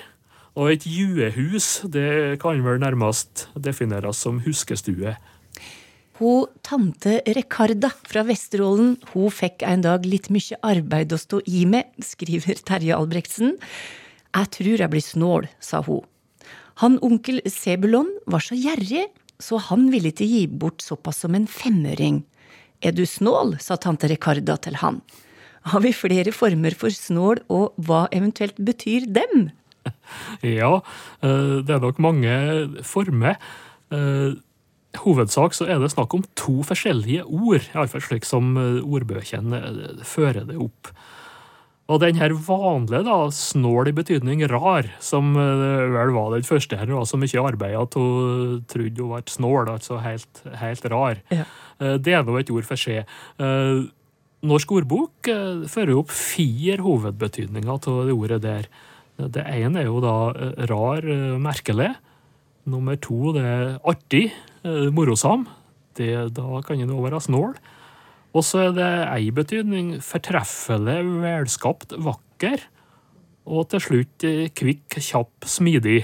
Og 0.57 0.73
et 0.73 0.85
juehus 0.89 1.83
det 1.93 2.39
kan 2.41 2.63
vel 2.65 2.79
nærmest 2.81 3.45
defineres 3.53 4.17
som 4.25 4.39
huskestue. 4.41 5.13
Hun 6.17 6.49
tante 6.65 7.19
Rekarda 7.29 7.91
fra 8.09 8.23
Vesterålen 8.25 8.95
hun 9.11 9.29
fikk 9.29 9.61
en 9.61 9.83
dag 9.85 10.05
litt 10.09 10.31
mye 10.33 10.57
arbeid 10.65 11.13
å 11.13 11.19
stå 11.21 11.43
i 11.45 11.61
med, 11.69 11.85
skriver 12.01 12.57
Terje 12.65 12.97
Albrektsen. 12.97 13.53
Jeg 14.33 14.49
tror 14.55 14.81
jeg 14.81 14.93
blir 14.95 15.05
snål, 15.05 15.45
sa 15.61 15.83
hun. 15.85 16.01
Han 16.81 16.97
onkel 17.05 17.43
Sebulon 17.49 18.09
var 18.25 18.41
så 18.41 18.57
gjerrig, 18.57 19.05
så 19.37 19.61
han 19.69 19.91
ville 19.93 20.09
ikke 20.09 20.25
gi 20.25 20.43
bort 20.49 20.81
såpass 20.81 21.21
som 21.21 21.37
en 21.37 21.45
femøring. 21.45 22.23
Er 22.81 22.97
du 22.97 23.05
snål, 23.05 23.59
sa 23.61 23.77
tante 23.77 24.09
Rekarda 24.09 24.57
til 24.61 24.81
han. 24.81 25.03
Har 25.69 25.85
vi 25.85 25.93
flere 25.93 26.33
former 26.33 26.73
for 26.77 26.93
snål, 26.93 27.43
og 27.53 27.77
hva 27.77 28.07
eventuelt 28.09 28.57
betyr 28.57 29.05
dem? 29.13 29.51
Ja, 30.59 30.79
eh, 31.21 31.55
det 31.65 31.75
er 31.75 31.83
nok 31.83 32.01
mange 32.03 32.35
former. 32.85 33.39
Eh, 33.93 34.37
Hovedsak 34.97 35.53
så 35.53 35.67
er 35.69 35.81
det 35.81 35.91
snakk 35.93 36.15
om 36.15 36.23
to 36.39 36.63
forskjellige 36.65 37.25
ord, 37.27 37.65
iallfall 37.73 38.01
slik 38.01 38.25
som 38.25 38.55
eh, 38.57 38.79
ordbøkene 38.81 39.61
fører 40.07 40.47
det 40.47 40.57
opp. 40.61 40.91
Og 41.87 42.01
den 42.03 42.17
her 42.19 42.33
vanlige, 42.35 43.05
da, 43.07 43.17
snål 43.31 43.93
i 43.93 43.95
betydning 43.95 44.41
rar, 44.51 44.89
som 44.99 45.29
vel 45.37 46.09
var 46.11 46.33
den 46.33 46.43
første 46.43 46.75
her, 46.75 46.89
var 46.91 47.05
så 47.07 47.15
mye 47.15 47.43
arbeid 47.47 47.77
at 47.79 47.95
hun 47.95 48.65
trodde 48.67 48.99
hun 48.99 49.13
var 49.13 49.23
snål, 49.31 49.71
altså 49.71 50.01
helt, 50.03 50.41
helt 50.59 50.89
rar. 50.91 51.21
Ja. 51.31 51.45
Det 51.79 52.11
er 52.11 52.27
nå 52.27 52.35
et 52.41 52.51
ord 52.51 52.67
for 52.67 52.81
seg. 52.81 53.07
Norsk 54.51 54.75
ordbok 54.81 55.31
fører 55.71 55.95
opp 55.95 56.11
fire 56.11 56.83
hovedbetydninger 56.83 57.71
av 57.71 57.87
det 58.09 58.19
ordet 58.19 58.41
der. 58.43 58.67
Det 59.17 59.41
ene 59.49 59.81
er 59.81 59.87
jo 59.89 60.01
da 60.03 60.17
eh, 60.31 60.65
rar, 60.69 61.01
eh, 61.01 61.37
merkelig. 61.41 61.89
Nummer 62.69 62.97
to 63.01 63.33
det 63.33 63.43
er 63.43 63.65
artig, 63.87 64.27
eh, 64.61 64.87
morosam. 64.93 65.47
Det, 65.97 66.11
da 66.37 66.61
kan 66.65 66.81
en 66.83 66.93
være 67.01 67.21
snål. 67.25 67.57
Og 68.37 68.45
så 68.45 68.67
er 68.67 68.73
det 68.77 68.91
ei 69.09 69.31
betydning 69.33 69.95
fortreffelig, 70.05 70.99
velskapt, 71.23 71.97
vakker. 71.97 72.61
Og 73.49 73.69
til 73.71 73.81
slutt 73.81 74.25
kvikk, 74.53 74.99
kjapp, 75.01 75.47
smidig. 75.47 76.03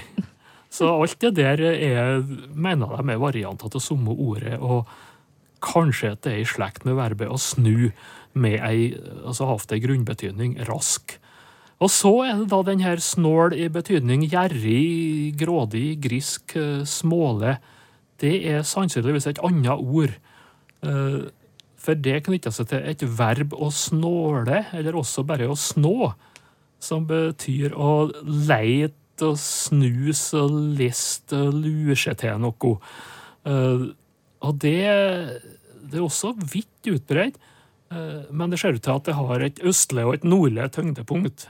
Så 0.74 0.88
alt 0.90 1.20
det 1.22 1.36
der 1.36 1.60
er, 1.62 2.24
mener 2.50 2.96
de 2.96 3.12
er 3.14 3.20
varianter 3.22 3.70
av 3.70 3.84
samme 3.84 4.10
ordet. 4.10 4.56
Og 4.58 4.88
kanskje 5.62 6.16
at 6.16 6.24
det 6.26 6.32
er 6.32 6.42
i 6.42 6.48
slekt 6.48 6.88
med 6.88 6.98
verbet 6.98 7.30
å 7.30 7.38
snu, 7.38 7.92
med 8.34 8.58
ei, 8.66 8.96
altså 9.22 9.46
hatt 9.52 9.70
ei 9.76 9.78
grunnbetydning 9.84 10.56
rask. 10.66 11.20
Og 11.84 11.90
så 11.92 12.10
er 12.24 12.38
det 12.38 12.48
da 12.48 12.62
den 12.64 12.80
her 12.80 13.00
snål 13.02 13.52
i 13.60 13.68
betydning 13.68 14.22
gjerrig, 14.32 15.34
grådig, 15.36 15.98
grisk, 16.00 16.54
eh, 16.56 16.84
småle. 16.88 17.58
Det 18.22 18.38
er 18.48 18.62
sannsynligvis 18.64 19.26
et 19.28 19.42
annet 19.44 19.80
ord. 19.80 20.14
Eh, 20.82 21.24
For 21.84 21.92
det 22.00 22.22
knytter 22.24 22.48
seg 22.48 22.70
til 22.70 22.80
et 22.88 23.02
verb 23.04 23.52
å 23.52 23.66
snåle, 23.68 24.62
eller 24.72 24.96
også 24.96 25.20
bare 25.28 25.44
å 25.52 25.52
snå, 25.52 26.14
som 26.80 27.04
betyr 27.04 27.74
å 27.76 28.08
leite 28.24 29.26
og 29.28 29.36
snuse 29.36 30.40
og 30.40 30.78
liste 30.78 31.36
og 31.36 31.52
lure 31.60 31.94
seg 31.94 32.16
til 32.22 32.38
noe. 32.40 32.78
Eh, 33.44 33.92
Og 34.40 34.58
det, 34.60 34.80
det 35.90 35.98
er 35.98 36.04
også 36.04 36.32
vidt 36.36 36.88
utbredt, 36.88 37.36
men 38.30 38.50
det 38.50 38.58
ser 38.58 38.74
ut 38.74 38.82
til 38.82 38.92
at 38.92 39.04
det 39.04 39.14
har 39.14 39.40
et 39.40 39.60
østlig 39.64 40.04
og 40.04 40.14
et 40.14 40.24
nordlig 40.24 40.72
tyngdepunkt. 40.72 41.46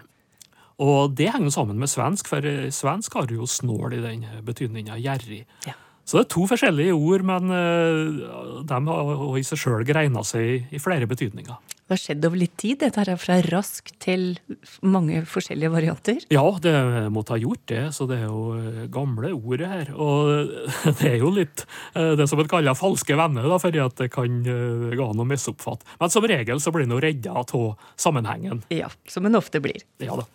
Og 0.82 1.14
det 1.14 1.30
henger 1.30 1.54
sammen 1.54 1.78
med 1.78 1.90
svensk, 1.90 2.28
for 2.28 2.46
eh, 2.48 2.70
svensk 2.74 3.14
har 3.14 3.30
jo 3.30 3.46
snål 3.46 3.98
i 3.98 4.02
den 4.02 4.26
betydninga 4.46 4.98
gjerrig. 4.98 5.44
Ja. 5.68 5.76
Så 6.04 6.18
det 6.18 6.24
er 6.26 6.32
to 6.34 6.48
forskjellige 6.48 6.96
ord, 6.96 7.24
men 7.24 7.52
eh, 7.54 8.64
de 8.68 8.80
har 8.88 9.38
i 9.40 9.44
seg 9.46 9.60
sjøl 9.60 9.86
greina 9.88 10.24
seg 10.26 10.74
i 10.74 10.82
flere 10.82 11.08
betydninger. 11.08 11.56
Det 11.84 11.92
har 11.92 12.00
skjedd 12.00 12.24
over 12.24 12.40
litt 12.40 12.54
tid, 12.56 12.78
dette 12.80 12.96
her 12.96 13.10
er 13.12 13.18
fra 13.20 13.34
rask 13.52 13.90
til 14.00 14.38
mange 14.80 15.18
forskjellige 15.28 15.68
varianter. 15.72 16.22
Ja, 16.32 16.44
det 16.64 16.72
måtte 17.12 17.34
ha 17.34 17.40
gjort 17.42 17.64
det, 17.68 17.82
så 17.92 18.06
det 18.08 18.22
er 18.22 18.30
jo 18.30 18.54
eh, 18.56 18.86
gamle 18.92 19.34
ordet 19.36 19.68
her. 19.68 19.90
Og 19.92 20.54
det 21.00 21.10
er 21.10 21.18
jo 21.20 21.32
litt 21.36 21.66
eh, 21.92 22.14
det 22.16 22.28
som 22.30 22.40
en 22.40 22.48
kaller 22.48 22.76
falske 22.78 23.16
venner, 23.20 23.48
da, 23.52 23.60
fordi 23.60 23.82
at 23.84 24.00
det 24.00 24.08
kan 24.16 24.40
eh, 24.48 24.94
gå 24.96 25.10
an 25.10 25.20
å 25.20 25.28
misoppfatte. 25.28 25.84
Men 26.00 26.12
som 26.12 26.28
regel 26.28 26.60
så 26.64 26.72
blir 26.72 26.88
en 26.88 26.96
jo 26.96 27.02
redda 27.04 27.36
av 27.44 27.90
sammenhengen. 28.00 28.64
Ja, 28.72 28.88
som 29.08 29.28
en 29.28 29.36
ofte 29.40 29.60
blir. 29.64 29.84
Ja 30.00 30.16
da. 30.20 30.28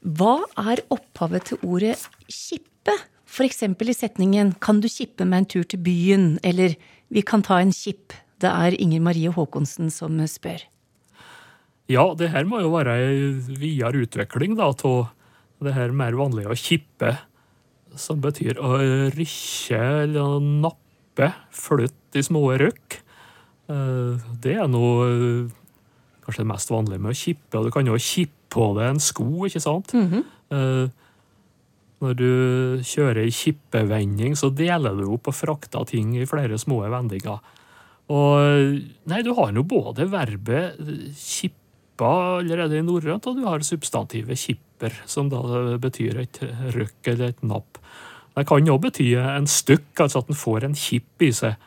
Hva 0.00 0.40
er 0.58 0.82
opphavet 0.90 1.52
til 1.52 1.62
ordet 1.66 2.00
kippe? 2.26 2.98
For 3.30 3.46
eksempel 3.46 3.92
i 3.92 3.94
setningen 3.94 4.56
'Kan 4.58 4.80
du 4.80 4.88
kippe 4.88 5.24
meg 5.24 5.38
en 5.38 5.46
tur 5.46 5.64
til 5.64 5.78
byen?' 5.78 6.38
eller 6.42 6.74
'Vi 7.10 7.22
kan 7.22 7.42
ta 7.42 7.60
en 7.60 7.70
kipp'. 7.70 8.12
Det 8.40 8.50
er 8.50 8.74
Inger 8.80 9.00
Marie 9.00 9.30
Haakonsen 9.30 9.90
som 9.90 10.18
spør. 10.26 10.62
Ja, 11.88 12.14
det 12.14 12.30
her 12.30 12.44
må 12.44 12.60
jo 12.60 12.70
være 12.70 12.94
ei 12.96 13.32
videre 13.58 14.06
utvikling 14.06 14.56
da, 14.56 14.70
av 14.70 15.10
det 15.62 15.74
her 15.74 15.92
mer 15.92 16.12
vanlige 16.12 16.48
å 16.48 16.56
kippe, 16.56 17.18
som 17.96 18.20
betyr 18.20 18.54
å 18.56 18.78
rykke 19.10 20.04
eller 20.04 20.40
nappe, 20.40 21.34
flytte 21.52 22.16
i 22.16 22.22
små 22.22 22.56
røkk. 22.58 23.00
Eh, 23.68 24.18
Det 24.40 24.56
er 24.56 24.68
noe 24.68 25.06
eh, 25.10 25.50
kanskje 26.24 26.42
det 26.44 26.46
mest 26.46 26.70
vanlige 26.70 27.00
med 27.00 27.10
å 27.10 27.18
kippe, 27.18 27.58
og 27.58 27.64
du 27.64 27.70
kan 27.70 27.86
jo 27.86 27.98
kippe 27.98 28.40
på 28.50 28.74
det 28.74 28.88
en 28.88 28.98
sko, 28.98 29.46
ikke 29.46 29.60
sant? 29.62 29.92
Eh, 29.94 30.88
Når 32.00 32.16
du 32.16 32.30
kjører 32.86 33.26
i 33.26 33.32
kippevending, 33.34 34.36
så 34.38 34.48
deler 34.56 34.96
du 34.96 35.06
opp 35.12 35.28
og 35.28 35.36
frakter 35.36 35.84
ting 35.88 36.14
i 36.16 36.28
flere 36.28 36.56
små 36.60 36.80
vendinger. 36.88 37.40
Og 38.10 38.78
nei, 39.10 39.20
du 39.22 39.34
har 39.36 39.52
jo 39.54 39.64
både 39.68 40.08
verbet 40.10 40.80
kippa 41.20 42.12
allerede 42.40 42.80
i 42.80 42.84
norrønt, 42.86 43.28
og 43.28 43.36
du 43.36 43.44
har 43.46 43.62
substantivet 43.66 44.40
kipper, 44.40 44.96
som 45.06 45.28
da 45.30 45.42
betyr 45.82 46.22
et 46.24 46.40
røkk 46.74 47.12
eller 47.12 47.34
et 47.34 47.44
napp. 47.46 47.78
Det 48.34 48.46
kan 48.48 48.66
jo 48.66 48.78
bety 48.80 49.10
en 49.20 49.48
stykk, 49.50 49.92
altså 50.06 50.22
at 50.22 50.32
en 50.32 50.38
får 50.38 50.66
en 50.66 50.78
kipp 50.78 51.26
i 51.26 51.32
seg. 51.36 51.58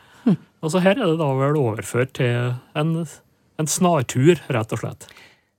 Altså 0.64 0.80
her 0.80 0.96
er 0.96 1.10
det 1.12 1.20
da 1.20 1.28
vel 1.36 1.58
overført 1.60 2.14
til 2.18 2.54
en, 2.74 2.94
en 3.60 3.68
snartur, 3.68 4.40
rett 4.48 4.72
og 4.72 4.80
slett. 4.80 5.06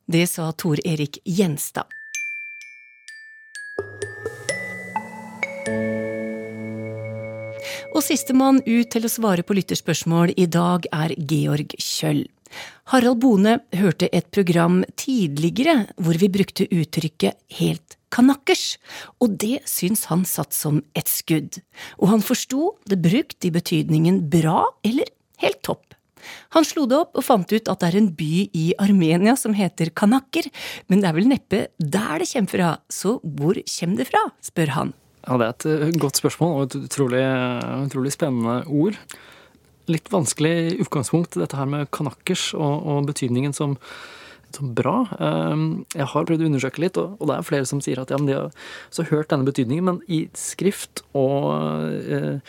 Det 0.10 0.26
sa 0.30 0.52
Tor 0.58 0.82
Erik 0.86 1.22
Gjenstad. 1.24 1.90
Og 7.96 8.04
sistemann 8.04 8.58
ut 8.66 8.90
til 8.92 9.06
å 9.08 9.10
svare 9.12 9.44
på 9.48 9.56
lytterspørsmål 9.56 10.34
i 10.36 10.50
dag 10.52 10.84
er 10.92 11.14
Georg 11.16 11.78
Kjøll. 11.80 12.26
Harald 12.92 13.22
Bone 13.24 13.54
hørte 13.76 14.10
et 14.12 14.28
program 14.36 14.82
tidligere 15.00 15.86
hvor 15.96 16.20
vi 16.20 16.28
brukte 16.32 16.68
uttrykket 16.68 17.40
helt 17.56 17.96
kanakkers, 18.12 18.76
og 19.24 19.38
det 19.40 19.62
syns 19.68 20.06
han 20.12 20.26
satt 20.28 20.52
som 20.56 20.82
et 20.96 21.08
skudd, 21.12 21.62
og 21.96 22.12
han 22.12 22.24
forsto 22.24 22.74
det 22.84 23.00
brukt 23.04 23.48
i 23.48 23.54
betydningen 23.56 24.26
bra 24.32 24.66
eller 24.84 25.08
helt 25.44 25.64
topp. 25.64 25.96
Han 26.52 26.68
slo 26.68 26.84
det 26.90 27.00
opp 27.00 27.16
og 27.16 27.28
fant 27.28 27.48
ut 27.48 27.72
at 27.72 27.80
det 27.80 27.94
er 27.94 28.00
en 28.02 28.12
by 28.20 28.44
i 28.52 28.66
Armenia 28.82 29.38
som 29.40 29.56
heter 29.56 29.94
Kanakker, 29.96 30.52
men 30.92 31.00
det 31.00 31.12
er 31.12 31.20
vel 31.22 31.32
neppe 31.32 31.64
der 31.80 32.20
det 32.20 32.32
kommer 32.34 32.56
fra, 32.58 32.76
så 32.92 33.18
hvor 33.24 33.64
kommer 33.64 34.04
det 34.04 34.12
fra, 34.12 34.28
spør 34.44 34.76
han. 34.82 34.96
Ja, 35.26 35.38
det 35.42 35.46
er 35.46 35.54
et 35.56 35.66
eh, 35.70 35.96
godt 36.02 36.20
spørsmål 36.22 36.52
og 36.54 36.68
et 36.68 36.76
utrolig, 36.86 37.24
utrolig 37.88 38.14
spennende 38.14 38.60
ord. 38.70 39.00
litt 39.86 40.08
vanskelig 40.10 40.82
utgangspunkt, 40.82 41.38
dette 41.38 41.58
her 41.58 41.68
med 41.70 41.90
kanakkers 41.94 42.54
og, 42.58 42.86
og 42.90 43.10
betydningen 43.10 43.54
som, 43.54 43.76
som 44.56 44.72
bra. 44.74 44.96
Ehm, 45.22 45.68
jeg 45.94 46.08
har 46.10 46.26
prøvd 46.26 46.42
å 46.42 46.48
undersøke 46.50 46.82
litt, 46.82 46.98
og 46.98 47.22
det 47.30 47.36
er 47.36 47.46
flere 47.46 47.68
som 47.70 47.84
sier 47.86 48.02
at 48.02 48.10
ja, 48.10 48.18
de 48.18 48.34
har 48.34 48.50
så 48.90 49.06
hørt 49.12 49.30
denne 49.30 49.46
betydningen, 49.46 49.86
men 49.86 50.00
i 50.10 50.24
skrift 50.34 51.04
og 51.14 51.54
eh, 52.02 52.42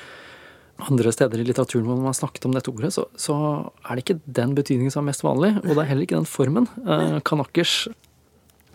andre 0.89 1.13
steder 1.13 1.41
i 1.41 1.47
litteraturen 1.49 1.85
hvor 1.85 2.01
man 2.01 2.09
har 2.09 2.17
snakket 2.17 2.49
om 2.49 2.57
dette 2.57 2.73
ordet, 2.73 2.95
så, 2.97 3.05
så, 3.21 3.37
er 3.85 3.97
det 3.97 4.07
ikke 4.07 4.21
den 4.41 4.57
betydningen 4.57 4.93
som 4.93 5.05
er 5.05 5.11
mest 5.11 5.25
vanlig, 5.27 5.53
og 5.61 5.75
det 5.75 5.83
er 5.83 5.91
heller 5.91 6.09
ikke 6.09 6.21
den 6.21 6.31
formen. 6.31 6.71
Eh, 6.85 7.19
kanakkers 7.29 7.77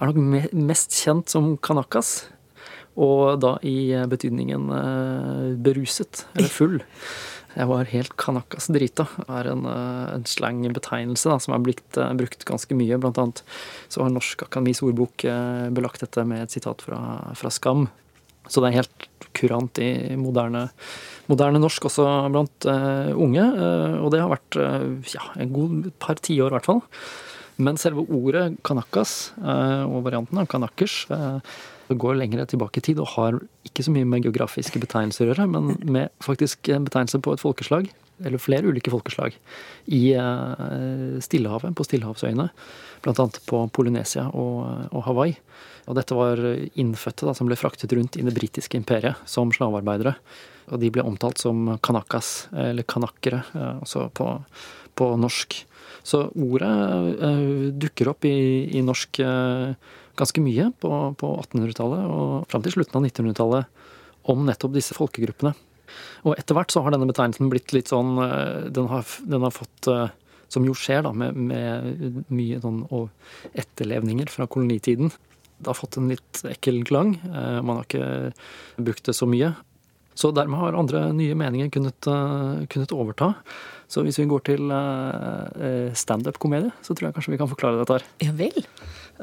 er 0.01 0.09
nok 0.09 0.53
mest 0.53 1.01
kjent 1.01 1.33
som 1.33 1.55
kanakas, 1.61 2.27
og 2.99 3.39
da 3.39 3.55
i 3.63 3.93
betydningen 4.11 4.71
eh, 4.75 5.45
beruset, 5.63 6.25
eller 6.35 6.51
full. 6.59 6.79
Jeg 7.51 7.67
var 7.67 7.89
helt 7.91 8.13
kanakas 8.19 8.69
drita. 8.71 9.07
er 9.27 9.49
en, 9.51 9.65
eh, 9.67 10.13
en 10.15 10.23
slangbetegnelse 10.23 11.39
som 11.43 11.53
er 11.53 11.63
blitt 11.63 11.97
uh, 11.97 12.13
brukt 12.15 12.45
ganske 12.47 12.75
mye. 12.75 12.99
Blant 12.99 13.17
annet 13.19 13.43
så 13.91 14.03
har 14.03 14.13
Norsk 14.13 14.45
Akademis 14.45 14.81
ordbok 14.81 15.25
uh, 15.27 15.67
belagt 15.69 15.99
dette 15.99 16.23
med 16.23 16.45
et 16.45 16.51
sitat 16.51 16.81
fra, 16.81 17.33
fra, 17.35 17.51
Skam. 17.51 17.89
Så 18.47 18.63
det 18.63 18.71
er 18.71 18.79
helt 18.81 19.07
kurant 19.37 19.77
i 19.79 20.15
moderne, 20.19 20.69
moderne 21.29 21.59
norsk 21.61 21.85
også 21.87 22.07
blant 22.33 22.65
uh, 22.67 23.11
unge. 23.15 23.43
og 24.01 24.09
det 24.11 24.19
har 24.19 24.31
vært 24.31 24.57
ja, 25.13 25.27
en 25.39 25.51
god 25.53 25.91
par 25.99 26.19
tiår 26.19 26.49
i 26.49 26.55
hvert 26.57 26.71
fall. 26.71 26.81
Men 27.61 27.77
selve 27.77 28.07
ordet 28.09 28.55
kanakas 28.65 29.35
og 29.37 30.01
varianten 30.07 30.39
av 30.41 30.47
kanakkers 30.49 31.03
går 31.99 32.19
lenger 32.19 32.45
tilbake 32.49 32.81
i 32.81 32.85
tid 32.85 33.01
og 33.01 33.11
har 33.15 33.39
ikke 33.67 33.85
så 33.85 33.93
mye 33.93 34.07
med 34.07 34.25
geografiske 34.25 34.81
betegnelser 34.81 35.25
å 35.25 35.31
gjøre, 35.31 35.47
men 35.51 35.75
med 35.83 36.13
faktisk 36.23 36.71
en 36.73 36.87
betegnelse 36.87 37.21
på 37.23 37.35
et 37.35 37.43
folkeslag, 37.43 37.89
eller 38.21 38.41
flere 38.41 38.69
ulike 38.69 38.91
folkeslag, 38.93 39.35
i 39.89 40.03
eh, 40.13 41.17
Stillehavet, 41.25 41.73
på 41.77 41.85
Stillehavsøyene. 41.87 42.49
Blant 43.01 43.21
annet 43.23 43.39
på 43.49 43.63
Polynesia 43.73 44.27
og, 44.29 44.91
og 44.91 45.05
Hawaii. 45.07 45.33
Og 45.89 45.97
dette 45.97 46.15
var 46.15 46.39
innfødte 46.77 47.25
da, 47.25 47.33
som 47.37 47.49
ble 47.49 47.57
fraktet 47.57 47.93
rundt 47.97 48.19
i 48.19 48.25
det 48.25 48.35
britiske 48.35 48.77
imperiet 48.77 49.17
som 49.29 49.49
slavearbeidere. 49.53 50.13
Og 50.71 50.79
de 50.83 50.91
ble 50.93 51.03
omtalt 51.03 51.41
som 51.41 51.73
kanakas, 51.83 52.45
eller 52.53 52.85
kanakkere, 52.85 53.41
altså 53.81 54.05
på, 54.13 54.35
på 54.95 55.09
norsk. 55.19 55.57
Så 56.07 56.25
ordet 56.33 56.71
uh, 57.21 57.67
dukker 57.77 58.09
opp 58.13 58.25
i, 58.25 58.37
i 58.73 58.81
norsk 58.85 59.21
uh, 59.25 59.73
ganske 60.19 60.43
mye 60.43 60.69
på, 60.81 60.91
på 61.17 61.33
1800-tallet 61.47 62.07
og 62.09 62.47
fram 62.51 62.63
til 62.65 62.75
slutten 62.75 62.99
av 62.99 63.07
1900-tallet 63.07 64.31
om 64.31 64.45
nettopp 64.45 64.75
disse 64.75 64.97
folkegruppene. 64.97 65.53
Og 66.27 66.37
etter 66.37 66.55
hvert 66.55 66.71
så 66.73 66.83
har 66.83 66.93
denne 66.93 67.09
betegnelsen 67.09 67.49
blitt 67.51 67.73
litt 67.75 67.91
sånn 67.91 68.15
eh, 68.23 68.69
Den 68.71 68.87
har, 68.91 69.07
den 69.27 69.43
har 69.43 69.51
fått 69.51 69.89
eh, 69.91 70.13
Som 70.51 70.67
jo 70.67 70.75
skjer, 70.77 71.03
da, 71.07 71.11
med, 71.15 71.35
med 71.35 72.23
mye 72.31 72.61
sånn 72.63 72.85
etterlevninger 73.51 74.31
fra 74.31 74.47
kolonitiden. 74.51 75.11
Det 75.61 75.69
har 75.69 75.77
fått 75.77 75.97
en 75.99 76.09
litt 76.11 76.41
ekkel 76.47 76.81
klang. 76.87 77.15
Eh, 77.23 77.59
man 77.63 77.79
har 77.79 77.87
ikke 77.87 78.83
brukt 78.83 79.07
det 79.07 79.15
så 79.17 79.27
mye. 79.29 79.53
Så 80.21 80.29
dermed 80.35 80.61
har 80.61 80.77
andre 80.77 81.07
nye 81.17 81.33
meninger 81.37 81.71
kunnet, 81.73 82.09
kunnet 82.69 82.93
overta. 82.93 83.31
Så 83.89 84.03
hvis 84.05 84.21
vi 84.21 84.29
går 84.29 84.43
til 84.47 84.71
standup-komedie, 85.97 86.69
så 86.85 86.93
tror 86.93 87.09
jeg 87.09 87.17
kanskje 87.17 87.33
vi 87.33 87.39
kan 87.41 87.49
forklare 87.49 87.81
dette 87.81 87.97
her. 87.97 88.05
Ja 88.27 88.35
vel? 88.37 88.67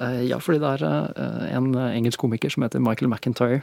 Eh, 0.01 0.23
ja, 0.31 0.39
fordi 0.43 0.61
det 0.63 0.75
er 0.77 0.85
eh, 0.87 1.49
en 1.57 1.73
engelsk 1.75 2.21
komiker 2.23 2.53
som 2.53 2.65
heter 2.65 2.83
Michael 2.83 3.11
McIntyre. 3.11 3.63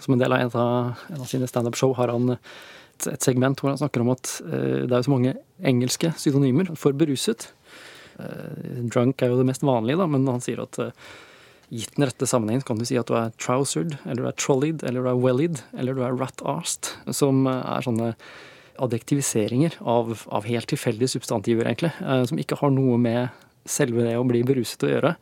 Som 0.00 0.14
en 0.14 0.20
del 0.22 0.32
av 0.32 0.42
en 0.42 0.52
av, 0.60 1.06
en 1.12 1.22
av 1.24 1.30
sine 1.30 1.48
standup-show 1.48 1.94
har 1.96 2.12
han 2.12 2.34
et, 2.34 3.06
et, 3.06 3.22
segment 3.22 3.60
hvor 3.60 3.72
han 3.72 3.80
snakker 3.80 4.04
om 4.04 4.12
at 4.12 4.34
eh, 4.44 4.84
det 4.84 4.92
er 4.92 4.98
jo 4.98 5.08
så 5.08 5.14
mange 5.14 5.34
engelske 5.72 6.12
synonymer 6.20 6.74
for 6.76 6.96
beruset. 6.96 7.50
Drunk 8.92 9.22
er 9.24 9.30
jo 9.32 9.38
det 9.38 9.46
mest 9.48 9.62
vanlige, 9.64 9.96
da, 9.96 10.04
men 10.10 10.26
han 10.28 10.42
sier 10.44 10.60
at 10.60 10.76
gitt 11.70 11.94
den 11.96 12.08
rette 12.08 12.26
sammenhengen 12.26 12.64
kan 12.66 12.80
du 12.80 12.86
si 12.88 12.98
at 12.98 13.08
du 13.10 13.16
er 13.18 13.34
trousered, 13.40 13.96
eller 14.04 14.24
du 14.24 14.28
er 14.30 14.38
trolleyed, 14.38 14.84
eller 14.86 15.06
du 15.06 15.10
er 15.12 15.20
wellied, 15.22 15.62
eller 15.78 15.96
du 15.96 16.02
er 16.06 16.16
rat-arsed. 16.18 16.92
Som 17.14 17.46
er 17.50 17.86
sånne 17.86 18.12
adjektiviseringer 18.80 19.76
av, 19.80 20.12
av 20.32 20.48
helt 20.48 20.70
tilfeldige 20.72 21.14
substantiver, 21.14 21.68
egentlig. 21.68 21.92
Som 22.30 22.40
ikke 22.42 22.58
har 22.62 22.74
noe 22.74 22.98
med 23.00 23.46
selve 23.68 24.06
det 24.06 24.16
å 24.18 24.26
bli 24.26 24.42
beruset 24.46 24.86
å 24.86 24.90
gjøre. 24.90 25.14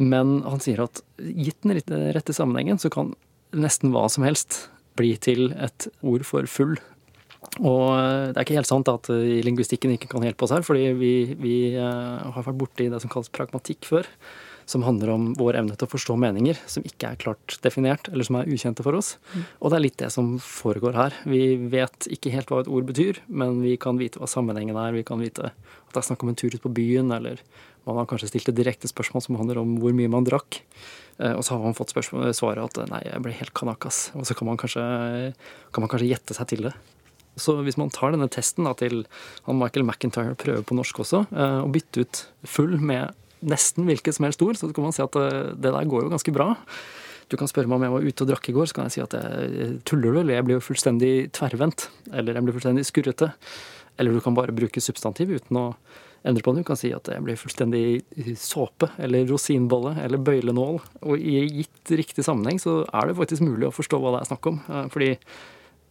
Men 0.00 0.40
han 0.46 0.62
sier 0.62 0.84
at 0.84 1.02
gitt 1.18 1.64
den 1.64 1.76
rette 2.14 2.36
sammenhengen, 2.36 2.80
så 2.80 2.92
kan 2.92 3.14
nesten 3.56 3.92
hva 3.94 4.06
som 4.12 4.26
helst 4.26 4.66
bli 4.96 5.14
til 5.20 5.50
et 5.60 5.88
ord 6.06 6.24
for 6.28 6.48
full. 6.48 6.76
Og 7.60 7.86
eh, 7.94 8.32
det 8.32 8.36
er 8.36 8.44
ikke 8.44 8.58
helt 8.58 8.70
sant 8.70 8.88
at 8.90 9.08
linguistikken 9.12 9.94
ikke 9.94 10.10
kan 10.12 10.24
hjelpe 10.24 10.46
oss 10.46 10.54
her, 10.54 10.64
fordi 10.66 10.90
vi, 10.98 11.14
vi 11.40 11.56
eh, 11.76 12.28
har 12.32 12.46
vært 12.48 12.60
borti 12.60 12.88
det 12.92 13.00
som 13.02 13.12
kalles 13.12 13.32
pragmatikk 13.32 13.88
før. 13.88 14.08
Som 14.66 14.82
handler 14.82 15.12
om 15.12 15.28
vår 15.38 15.60
evne 15.60 15.76
til 15.78 15.86
å 15.86 15.92
forstå 15.92 16.16
meninger 16.18 16.58
som 16.66 16.82
ikke 16.86 17.12
er 17.12 17.20
klart 17.22 17.56
definert, 17.62 18.10
eller 18.10 18.26
som 18.26 18.40
er 18.40 18.50
ukjente 18.50 18.82
for 18.82 18.98
oss. 18.98 19.12
Mm. 19.30 19.44
Og 19.60 19.70
det 19.70 19.78
er 19.78 19.84
litt 19.84 20.00
det 20.02 20.10
som 20.14 20.32
foregår 20.42 20.98
her. 20.98 21.16
Vi 21.28 21.44
vet 21.70 22.08
ikke 22.10 22.34
helt 22.34 22.50
hva 22.50 22.64
et 22.64 22.72
ord 22.72 22.88
betyr, 22.88 23.22
men 23.30 23.60
vi 23.62 23.76
kan 23.80 24.00
vite 24.00 24.18
hva 24.18 24.26
sammenhengen 24.30 24.78
er. 24.82 24.96
Vi 24.96 25.06
kan 25.06 25.22
vite 25.22 25.52
at 25.52 25.94
det 25.94 26.02
er 26.02 26.08
snakk 26.10 26.26
om 26.26 26.34
en 26.34 26.38
tur 26.38 26.54
ut 26.54 26.64
på 26.66 26.74
byen, 26.76 27.14
eller 27.14 27.38
man 27.86 28.00
har 28.00 28.08
kanskje 28.10 28.32
stilt 28.32 28.50
et 28.50 28.58
direkte 28.58 28.90
spørsmål 28.90 29.22
som 29.22 29.38
handler 29.38 29.62
om 29.62 29.76
hvor 29.78 29.94
mye 29.94 30.10
man 30.10 30.26
drakk. 30.26 30.60
Eh, 31.22 31.32
og 31.32 31.44
så 31.46 31.54
har 31.54 31.62
man 31.62 31.76
fått 31.78 31.94
svaret 31.94 32.64
at 32.66 32.90
nei, 32.90 33.04
jeg 33.06 33.22
ble 33.22 33.36
helt 33.38 33.54
kanakas. 33.56 34.08
Og 34.18 34.26
så 34.26 34.34
kan 34.36 34.50
man 34.50 34.58
kanskje, 34.60 34.82
kan 35.70 35.84
man 35.84 35.92
kanskje 35.92 36.10
gjette 36.10 36.36
seg 36.36 36.50
til 36.50 36.66
det. 36.68 36.74
Så 37.36 37.58
hvis 37.62 37.76
man 37.76 37.92
tar 37.92 38.14
denne 38.14 38.28
testen 38.32 38.64
da, 38.64 38.72
til 38.76 39.04
han 39.46 39.60
Michael 39.60 39.84
McIntyre 39.84 40.36
prøver 40.40 40.64
på 40.66 40.76
norsk 40.76 41.02
også, 41.04 41.22
eh, 41.36 41.60
og 41.62 41.72
bytte 41.76 42.02
ut 42.04 42.22
full 42.48 42.78
med 42.80 43.14
nesten 43.44 43.88
hvilket 43.88 44.16
som 44.16 44.28
helst 44.28 44.42
ord, 44.44 44.58
så 44.58 44.70
kan 44.72 44.86
man 44.86 44.94
si 44.96 45.04
at 45.04 45.16
det, 45.16 45.26
eh, 45.34 45.52
der 45.66 45.90
går 45.90 46.06
jo 46.06 46.12
ganske 46.14 46.34
bra. 46.34 46.54
Du 47.28 47.36
kan 47.36 47.50
spørre 47.50 47.66
meg 47.66 47.80
om 47.80 47.82
jeg 47.86 47.94
var 47.96 48.06
ute 48.06 48.22
og 48.22 48.28
drakk 48.30 48.48
i 48.48 48.54
går, 48.54 48.68
så 48.70 48.76
kan 48.76 48.86
jeg 48.86 48.96
si 48.96 49.02
at 49.02 49.16
jeg 49.18 49.80
tuller 49.88 50.14
du, 50.14 50.20
eller 50.20 50.36
jeg 50.38 50.46
blir 50.46 50.60
jo 50.60 50.66
fullstendig 50.68 51.14
tverrvendt. 51.34 51.88
Eller 52.14 52.38
jeg 52.38 52.46
blir 52.46 52.54
fullstendig 52.54 52.86
skurrete. 52.86 53.32
Eller 53.98 54.14
du 54.14 54.20
kan 54.22 54.36
bare 54.36 54.54
bruke 54.54 54.82
substantiv 54.82 55.32
uten 55.34 55.58
å 55.58 55.64
endre 56.26 56.44
på 56.44 56.52
det. 56.54 56.62
Du 56.62 56.68
kan 56.70 56.78
si 56.78 56.92
at 56.94 57.10
jeg 57.10 57.24
blir 57.24 57.38
fullstendig 57.40 58.36
såpe 58.38 58.92
eller 59.02 59.26
rosinbolle 59.30 59.96
eller 60.04 60.22
bøylenål. 60.22 60.80
Og 61.02 61.18
i 61.18 61.42
gitt 61.62 61.94
riktig 61.98 62.26
sammenheng 62.26 62.60
så 62.62 62.80
er 62.86 63.10
det 63.10 63.18
faktisk 63.18 63.44
mulig 63.46 63.68
å 63.68 63.74
forstå 63.74 64.00
hva 64.02 64.14
det 64.14 64.22
er 64.22 64.30
snakk 64.30 64.50
om. 64.52 64.62
Eh, 64.70 64.88
fordi 64.94 65.12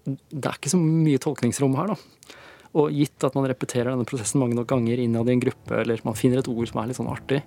det 0.05 0.45
er 0.45 0.55
ikke 0.55 0.73
så 0.73 0.79
mye 0.79 1.21
tolkningsrom 1.21 1.77
her, 1.79 1.95
da. 1.95 2.36
Og 2.75 2.91
gitt 2.91 3.23
at 3.23 3.38
man 3.38 3.47
repeterer 3.47 3.93
denne 3.93 4.07
prosessen 4.07 4.41
mange 4.41 4.57
nok 4.57 4.67
ganger 4.67 4.99
innad 4.99 5.29
i 5.29 5.35
en 5.35 5.43
gruppe, 5.43 5.79
eller 5.79 6.01
man 6.03 6.17
finner 6.19 6.41
et 6.41 6.51
ord 6.51 6.67
som 6.67 6.81
er 6.81 6.89
litt 6.89 6.99
sånn 6.99 7.11
artig, 7.11 7.39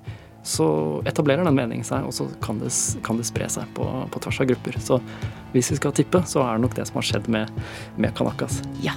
så 0.48 0.68
etablerer 1.08 1.44
den 1.44 1.56
meningen 1.58 1.84
seg, 1.84 2.06
og 2.08 2.14
så 2.16 2.28
kan 2.44 2.60
det, 2.62 2.70
kan 3.04 3.20
det 3.20 3.26
spre 3.28 3.48
seg 3.52 3.68
på, 3.76 3.84
på, 3.84 4.22
tvers 4.24 4.40
av 4.40 4.48
grupper. 4.52 4.80
Så 4.80 5.00
hvis 5.52 5.68
vi 5.74 5.80
skal 5.80 5.94
tippe, 5.98 6.22
så 6.30 6.46
er 6.46 6.56
det 6.56 6.64
nok 6.64 6.78
det 6.78 6.88
som 6.88 7.00
har 7.02 7.08
skjedd 7.10 7.28
med, 7.34 7.52
med 8.00 8.16
Kanakas. 8.16 8.62
Ja. 8.84 8.96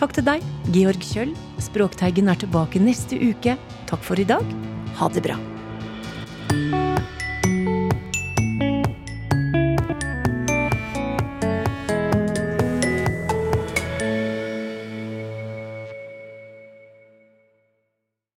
Takk 0.00 0.16
til 0.16 0.26
deg, 0.26 0.42
Georg 0.74 1.06
Kjøll. 1.06 1.34
Språkteigen 1.62 2.32
er 2.32 2.40
tilbake 2.40 2.82
neste 2.82 3.20
uke. 3.20 3.58
Takk 3.90 4.06
for 4.06 4.18
i 4.18 4.26
dag. 4.26 4.56
Ha 4.98 5.12
det 5.14 5.22
bra. 5.28 5.38